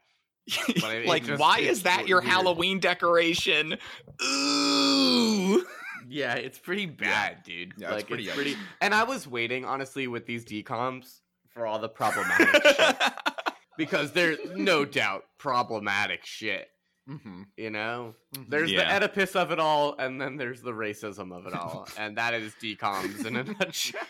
[0.47, 2.31] it- it like just- why is that your weird.
[2.33, 3.77] halloween decoration
[4.23, 5.65] ooh
[6.07, 7.73] Yeah, it's pretty bad, dude.
[7.79, 8.57] Yeah, it's pretty it's pretty.
[8.83, 12.97] And I was waiting honestly with these decoms for all the problematic shit
[13.79, 16.69] because there's no doubt problematic shit.
[17.09, 17.43] Mm-hmm.
[17.57, 18.15] You know,
[18.49, 18.99] there's Yeah.
[18.99, 22.35] the Oedipus of it all, and then there's the racism of it all, and that
[22.35, 24.01] is decoms in a nutshell.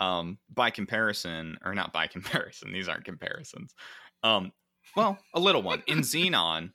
[0.00, 3.74] um by comparison or not by comparison these aren't comparisons
[4.22, 4.52] um
[4.96, 6.72] well a little one in zenon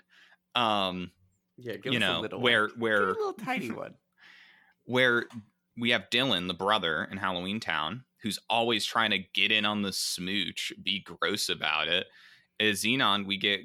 [0.55, 1.11] um
[1.57, 2.79] Yeah, give you us a know where one.
[2.79, 3.95] Where little tiny one.
[4.85, 5.25] where
[5.77, 9.81] we have dylan the brother in halloween town who's always trying to get in on
[9.81, 12.07] the smooch be gross about it
[12.59, 13.61] as zenon we get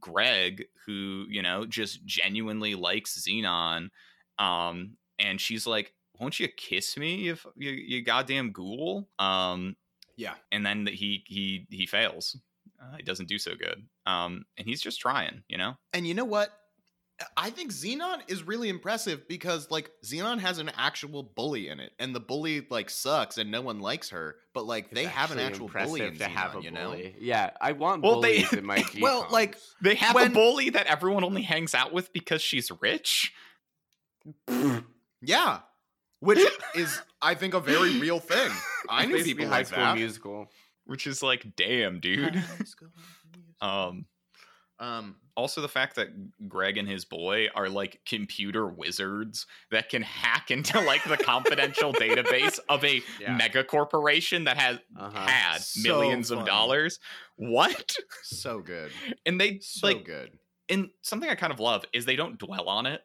[0.00, 3.90] greg who you know just genuinely likes zenon
[4.38, 9.76] um and she's like won't you kiss me if you, you goddamn ghoul um
[10.16, 10.36] Yeah.
[10.52, 12.36] and then he he he fails
[12.80, 16.14] uh, he doesn't do so good um and he's just trying you know And you
[16.14, 16.50] know what?
[17.34, 21.92] I think Zenon is really impressive because like Zenon has an actual bully in it,
[21.98, 24.36] and the bully like sucks, and no one likes her.
[24.52, 26.90] But like they have an actual bully in impressive to have a you know?
[26.90, 27.14] bully.
[27.18, 30.88] Yeah, I want Well, they- in my Well, like, they have When- a bully that
[30.88, 33.32] everyone only hangs out with because she's rich
[35.22, 35.60] Yeah,
[36.20, 36.40] which
[36.74, 38.50] is I think a very real thing.
[38.90, 39.96] I knew Basically people High like School that.
[39.96, 40.50] Musical.
[40.86, 42.36] Which is like damn dude
[43.60, 44.06] um
[44.78, 46.08] Um, also the fact that
[46.48, 51.92] greg and his boy are like computer wizards that can hack into like the confidential
[51.94, 53.36] database of a Yeah.
[53.38, 55.26] mega corporation that has Uh-huh.
[55.26, 56.98] had So millions of dollars
[57.36, 58.92] what so good,
[59.26, 60.38] and they so like good.
[60.68, 63.02] and something i kind of love is they don't dwell on it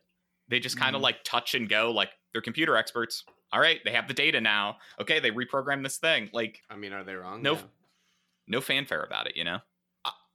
[0.49, 1.03] they just kind of Mhm.
[1.05, 4.77] like touch and go like they're computer experts all right they have the data now
[4.99, 7.41] okay they reprogram this thing like I mean, are they wrong?
[7.41, 7.57] No
[8.47, 9.59] no fanfare about it you know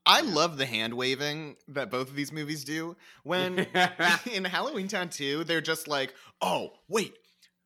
[0.07, 2.95] I love the hand waving that both of these movies do.
[3.23, 3.67] When
[4.31, 7.13] in Halloween Town 2, they're just like, oh, wait,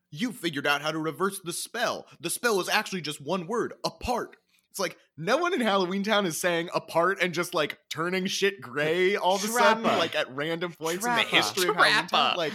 [0.09, 2.07] you figured out how to reverse the spell.
[2.19, 4.37] The spell is actually just one word, apart.
[4.71, 8.59] It's like no one in Halloween Town is saying apart and just like turning shit
[8.59, 11.25] gray all of a sudden, like at random points in the Trappa.
[11.25, 12.37] history of Halloween Town.
[12.37, 12.53] Like,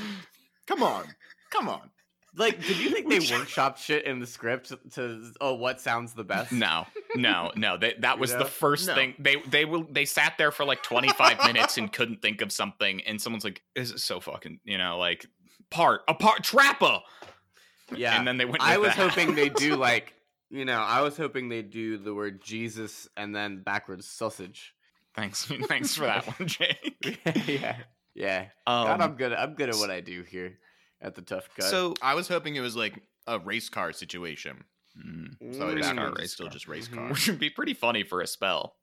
[0.66, 1.05] come on,
[1.51, 1.90] come on.
[2.38, 6.24] Like, did you think they workshopped shit in the script to oh what sounds the
[6.24, 6.53] best?
[6.53, 8.40] no no no they, that You was know?
[8.40, 8.94] the first No.
[8.94, 12.53] thing they they will they sat there for like 25 minutes and couldn't think of
[12.53, 15.24] something and someone's like this is so fucking you know like
[15.70, 17.01] part a part trapper.
[17.94, 18.18] Yeah.
[18.18, 19.11] and then they went I was that.
[19.11, 20.12] hoping they do like
[20.51, 24.74] you know, I was hoping they do the word Jesus and then backwards sausage.
[25.14, 27.76] thanks thanks for that one jake yeah.
[28.14, 28.47] Yeah.
[28.66, 29.32] God, um, I'm good.
[29.32, 30.59] I'm good at what I do here
[31.07, 31.64] at the tough cut.
[31.64, 34.64] so I was hoping it was like a race car situation.
[34.98, 36.52] mm, So Race it's car, backwards, race still car.
[36.52, 36.94] just race Mhm.
[36.94, 37.09] car.
[37.12, 38.76] which would be pretty funny for a spell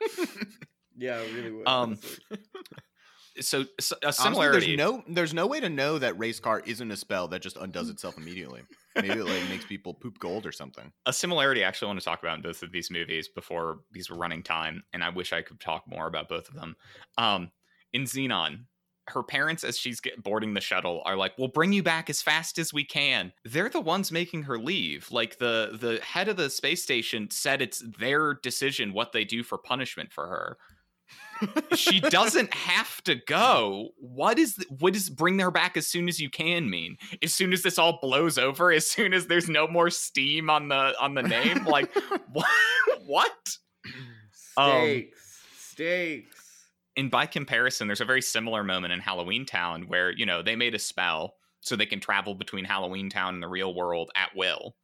[0.96, 1.66] yeah, it really would.
[1.68, 1.98] Um,
[3.40, 6.62] so, so a Honestly, similarity there's no there's no way to know that race car
[6.66, 8.62] isn't a spell that just undoes itself immediately.
[8.96, 10.92] Maybe it like makes people poop gold or something.
[11.06, 14.10] a similarity I actually want to talk about in both of these movies before these
[14.10, 16.76] were running time, and I wish I could talk more about both of them.
[17.16, 17.50] Um,
[17.92, 18.64] in Zenon,
[19.08, 22.22] her parents, as she's get, boarding the shuttle, are like, "We'll bring you back as
[22.22, 25.10] fast as we can." They're the ones making her leave.
[25.10, 29.42] Like the the head of the space station said, it's their decision what they do
[29.42, 30.56] for punishment for her.
[31.74, 33.90] she doesn't have to go.
[33.98, 36.96] What is th- what does bring her back as soon as you can mean?
[37.22, 40.68] As soon as this all blows over, as soon as there's no more steam on
[40.68, 41.92] the on the name, like
[42.32, 42.46] what?
[43.06, 43.56] what?
[44.54, 45.04] Um,
[45.56, 46.41] Stakes.
[46.96, 50.56] And by comparison, there's a very similar moment in Halloween Town where you know they
[50.56, 54.34] made a spell so they can travel between Halloween Town and the real world at
[54.36, 54.76] will.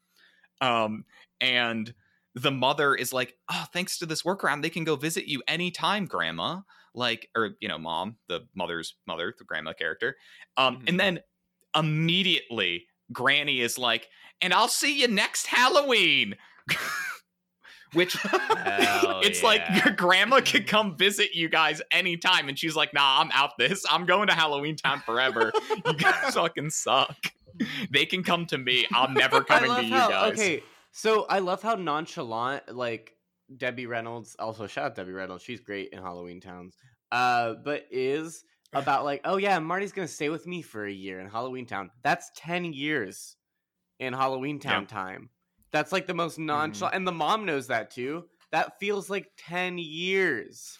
[0.61, 1.04] Um,
[1.40, 1.94] and
[2.34, 6.06] the mother is like, "Oh, thanks to this workaround, they can go visit you anytime,
[6.06, 6.62] Grandma."
[6.94, 10.16] Like, or you know, Mom, the mother's mother, the grandma character.
[10.56, 10.88] Um, Mhm.
[10.88, 11.20] and then
[11.76, 14.09] immediately, Granny is like,
[14.40, 16.36] "And I'll see you next Halloween."
[17.95, 22.93] Which Hell it's like your grandma could come visit you guys anytime, and she's like,
[22.93, 23.84] "Nah, I'm out this.
[23.91, 25.53] I'm going to Halloween Town forever.
[25.86, 27.16] You guys fucking suck.
[27.91, 28.86] They can come to me.
[28.95, 30.62] I'm never coming to you how, guys." Okay,
[30.93, 33.14] so I love how nonchalant like
[33.57, 34.36] Debbie Reynolds.
[34.39, 35.43] Also, shout out Debbie Reynolds.
[35.43, 36.76] She's great in Halloween Towns.
[37.11, 41.20] Uh, but is about like, oh yeah, Marty's gonna stay with me for a year
[41.20, 41.91] in Halloween Town.
[42.03, 43.36] That's ten years
[43.99, 44.89] in Halloween Town Yeah.
[44.89, 45.30] time.
[45.70, 48.24] That's like the most nonchalant, and the mom knows that too.
[48.52, 50.78] That feels like ten years.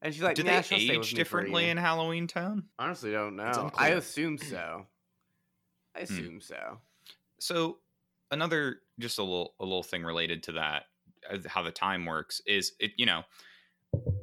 [0.00, 2.68] And she's like, Do "Yeah, they she'll age me for a differently in Halloween Town?
[2.78, 3.70] Honestly, don't know.
[3.76, 4.86] I assume so.
[5.96, 6.04] I Hmm.
[6.04, 6.78] assume so.
[7.40, 7.78] So
[8.30, 10.84] another just a little a little thing related to that,
[11.28, 12.92] uh, how the time works is it.
[12.96, 13.24] You know,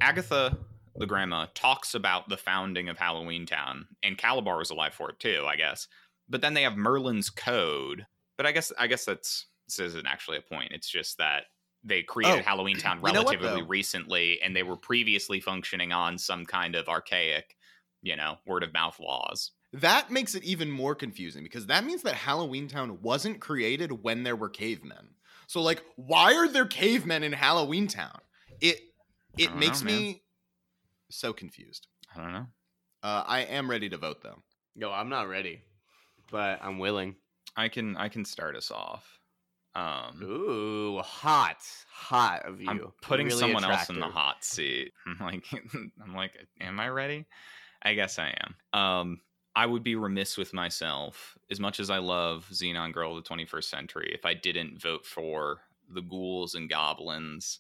[0.01, 0.57] Agatha,
[0.95, 5.19] the grandma, talks about the founding of Halloween Town, and Kalabar was alive for it
[5.19, 5.87] too, I guess.
[6.29, 8.05] But then they have Merlin's code.
[8.37, 10.71] But I guess I guess that's this isn't actually a point.
[10.71, 11.43] It's just that
[11.83, 15.91] they created Oh, Halloween Town you know what, relatively recently, and they were previously functioning
[15.91, 17.55] on some kind of archaic,
[18.01, 19.51] you know, word of mouth laws.
[19.73, 24.23] That makes it even more confusing because that means that Halloween Town wasn't created when
[24.23, 25.09] there were cavemen.
[25.47, 28.19] So like why are there cavemen in Halloween Town?
[28.61, 28.79] It
[29.37, 30.23] it makes know, me
[31.11, 31.87] so confused.
[32.15, 32.47] I don't know.
[33.03, 34.41] Uh, I am ready to vote though.
[34.75, 35.61] Yo, I'm not ready,
[36.31, 37.15] but I'm willing.
[37.55, 39.19] I can I can start us off.
[39.75, 41.57] Um, Ooh, hot,
[41.91, 42.69] hot of you.
[42.69, 44.93] I'm putting Really someone else in the hot seat.
[45.05, 45.45] I'm like,
[46.01, 47.25] I'm like, am I ready?
[47.81, 48.79] I guess I am.
[48.79, 49.21] Um,
[49.55, 53.29] I would be remiss with myself, as much as I love Zenon Girl of the
[53.29, 55.59] 21st Century, if I didn't vote for
[55.89, 57.59] the ghouls and goblins.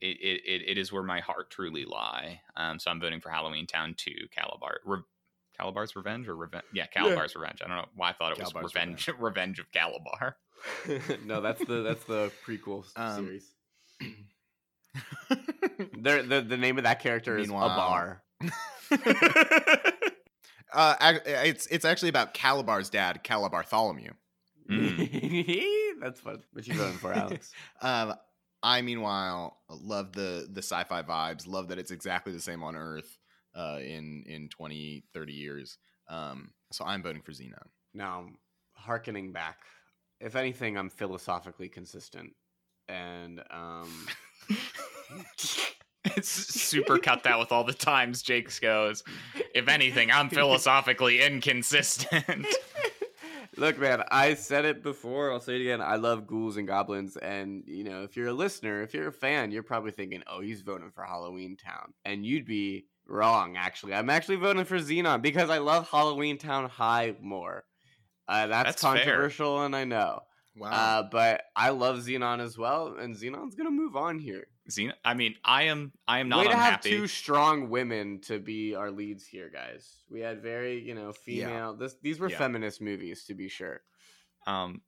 [0.00, 2.40] It, it, it, it is where my heart truly lie.
[2.56, 4.76] Um, so I'm voting for Halloween Town 2, Kalabar.
[4.84, 5.00] Re-
[5.60, 6.64] Kalabar's Revenge or Revenge?
[6.72, 7.60] Yeah, Kalabar's Revenge.
[7.64, 10.34] I don't know why I thought it was Kalabar's Revenge, Revenge of Kalabar.
[11.26, 13.50] no, that's the that's the prequel Um, series.
[15.98, 18.22] They're, the the name of that character is Meanwhile- a bar.
[20.72, 24.12] uh, it's it's actually about Kalabar's dad, Kalabar Bartholomew.
[24.70, 26.00] Mm.
[26.00, 26.42] that's fun.
[26.52, 27.52] What you voting for, Alex?
[27.80, 28.14] Um,
[28.62, 31.46] I meanwhile love the the sci-fi vibes.
[31.46, 33.17] Love that it's exactly the same on Earth
[33.58, 35.78] uh, in in 20, 30 years.
[36.08, 37.66] Um, so I'm voting for Zenon.
[37.92, 38.28] now,
[38.72, 39.58] harkening back.
[40.20, 42.32] If anything, I'm philosophically consistent,
[42.88, 44.06] and um,
[46.16, 49.02] It's super cut that with all the times Jakes goes.
[49.54, 52.46] If anything, I'm philosophically inconsistent.
[53.56, 55.32] Look, man, I said it before.
[55.32, 55.80] I'll say it again.
[55.80, 59.12] I love ghouls and goblins, and you know, if you're a listener, if you're a
[59.12, 63.56] fan, you're probably thinking, "Oh, he's voting for Halloween Town," and you'd be wrong.
[63.56, 67.64] Actually, I'm actually voting for Zenon because I love Halloween Town High more.
[68.28, 68.94] Uh, that's, That's fair.
[68.96, 70.20] controversial, and I know.
[70.54, 70.70] Wow.
[70.70, 74.48] Uh, but I love Zenon as well, and Zenon's gonna move on here.
[74.70, 74.92] Zenon.
[75.04, 78.74] I mean, I am I am not Way to have two strong women to be
[78.74, 80.02] our leads here, guys.
[80.10, 81.74] We had very, you know, female.
[81.74, 82.38] This these were Yeah.
[82.38, 83.82] feminist movies, to be sure.
[84.46, 84.82] Um,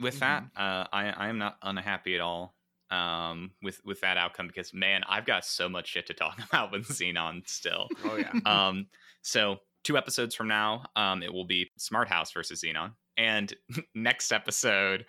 [0.00, 2.54] with that, uh, I I am not unhappy at all.
[2.90, 6.72] Um, with with that outcome because man, I've got so much shit to talk about
[6.72, 7.88] with Zenon still.
[8.04, 8.32] Oh yeah.
[8.46, 8.86] um,
[9.22, 13.52] so two episodes from now, um, it will be Smart House versus Zenon, and
[13.94, 15.04] next episode,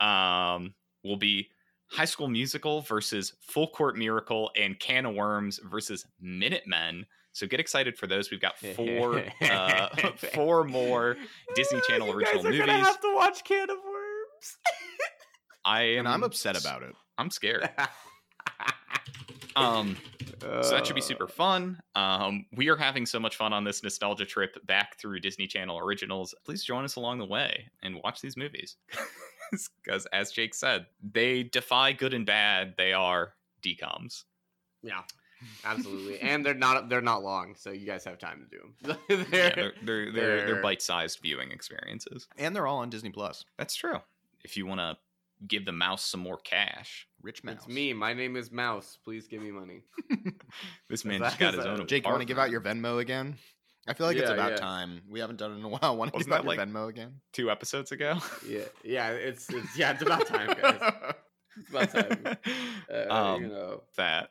[0.00, 0.74] um,
[1.04, 1.48] will be
[1.90, 7.06] High School Musical versus Full Court Miracle and Can of Worms versus Minutemen.
[7.32, 8.30] So get excited for those.
[8.30, 9.88] We've got four, uh,
[10.34, 11.16] four more
[11.54, 12.66] Disney Channel you original guys are movies.
[12.66, 14.56] Gonna have to watch Can of Worms.
[15.64, 15.98] I am.
[16.00, 16.94] and I'm upset about it.
[17.18, 17.68] I'm scared.
[19.56, 19.96] Um,
[20.40, 21.80] so that should be super fun.
[21.96, 25.78] Um, we are having so much fun on this nostalgia trip back through Disney Channel
[25.80, 26.32] originals.
[26.44, 28.76] Please join us along the way and watch these movies.
[29.82, 32.74] Because, as Jake said, they defy good and bad.
[32.76, 34.24] They are decoms.
[34.82, 35.00] Yeah,
[35.64, 36.20] absolutely.
[36.20, 38.98] and they're not they're not long, so you guys have time to do them.
[39.32, 42.28] Yeah, they're, they're they're they're, they're they're- bite-sized viewing experiences.
[42.36, 43.46] And they're all on Disney Plus.
[43.56, 43.96] That's true.
[44.44, 44.98] If you want to
[45.46, 47.56] give the mouse some more cash, Rich Mouse.
[47.56, 47.92] it's me.
[47.92, 48.98] My name is Mouse.
[49.04, 49.82] Please give me money.
[50.88, 51.86] this man that- just got his own.
[51.86, 53.36] Jake, you want to give out your Venmo again?
[53.88, 54.56] I feel like it's about yeah.
[54.58, 55.00] time.
[55.08, 55.96] We haven't done it in a while.
[55.96, 57.14] Want to Wasn't give out that your like- Venmo again?
[57.32, 58.18] two episodes ago?
[58.46, 59.10] Yeah, yeah.
[59.12, 59.92] It's, it's yeah.
[59.92, 60.92] It's about time, guys.
[61.60, 62.36] It's about time.
[62.92, 63.82] Uh, Um, you know.
[63.96, 64.28] that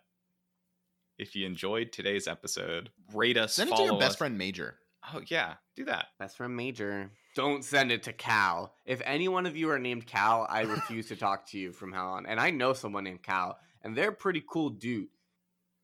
[1.17, 3.55] if you enjoyed today's episode, rate us.
[3.55, 4.15] Send it to your best us.
[4.17, 4.75] friend Major.
[5.13, 6.07] Oh yeah, do that.
[6.19, 7.11] That's from Major.
[7.35, 8.73] Don't send it to Cal.
[8.85, 11.91] If any one of you are named Cal, I refuse to talk to you from
[11.91, 12.25] now on.
[12.25, 15.07] And I know someone named Cal, and they're a pretty cool dude.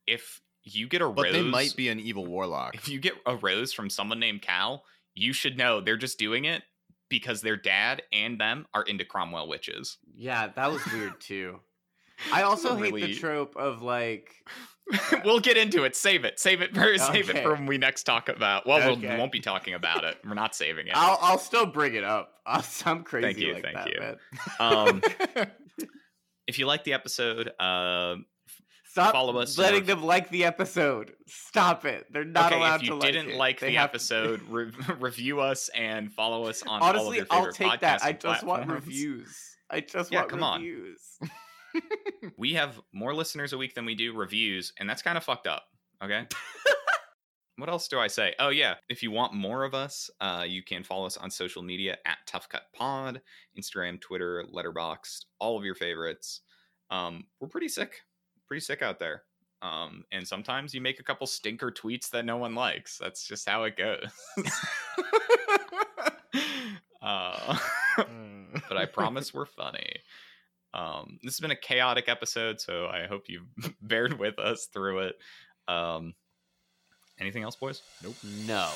[0.08, 2.76] If you get a But rose, they might be an evil warlock.
[2.76, 6.46] If you get a rose from someone named Cal, you should know they're just doing
[6.46, 6.64] it
[7.10, 9.98] because their dad and them are into Cromwell witches.
[10.16, 11.60] Yeah, that was weird too.
[12.34, 14.32] I also hate Really- the trope of like
[15.26, 15.96] we'll get into it.
[15.96, 16.40] Save it.
[16.40, 16.76] Save it.
[16.76, 18.68] For, Save it for when we next talk about.
[18.68, 19.12] Well, Okay.
[19.14, 20.18] we won't be talking about it.
[20.26, 20.94] We're not saving it.
[20.96, 22.30] I'll I'll still bring it up.
[22.46, 24.18] I'll, I'm crazy Thank you, like thank that,
[24.60, 24.66] you.
[24.66, 25.02] Um,
[26.48, 28.16] if you like the episode, uh,
[28.86, 31.14] Stop follow us letting or- them like the episode.
[31.28, 32.06] Stop it.
[32.12, 33.16] They're not okay, allowed to like it.
[33.16, 36.96] if you didn't like the episode, re- review us and follow us on all of
[36.98, 38.04] Honestly, your favorite I'll take that.
[38.04, 39.36] I just want reviews.
[39.70, 40.62] I just Yeah, want come on.
[42.38, 45.48] we have more listeners a week than we do reviews, and that's kind of fucked
[45.48, 45.64] up.
[46.04, 46.28] Okay.
[47.58, 48.34] what else do I say?
[48.40, 51.62] Oh yeah, if you want more of us, uh, you can follow us on social
[51.62, 53.22] media at Tough Cut Pod,
[53.58, 56.42] Instagram, Twitter, Letterboxd, all of your favorites.
[56.90, 58.02] Um, we're pretty sick,
[58.48, 59.24] pretty sick out there.
[59.62, 62.98] Um, and sometimes you make a couple stinker tweets that no one likes.
[62.98, 64.06] That's just how it goes.
[67.02, 67.58] uh,
[68.68, 70.02] but I promise we're funny.
[70.74, 73.48] Um, this has been a chaotic episode, so I hope you've
[73.82, 75.16] bared with us through it.
[75.68, 76.14] Um,
[77.20, 77.82] anything else, boys?
[78.04, 78.16] Nope.
[78.48, 78.70] No.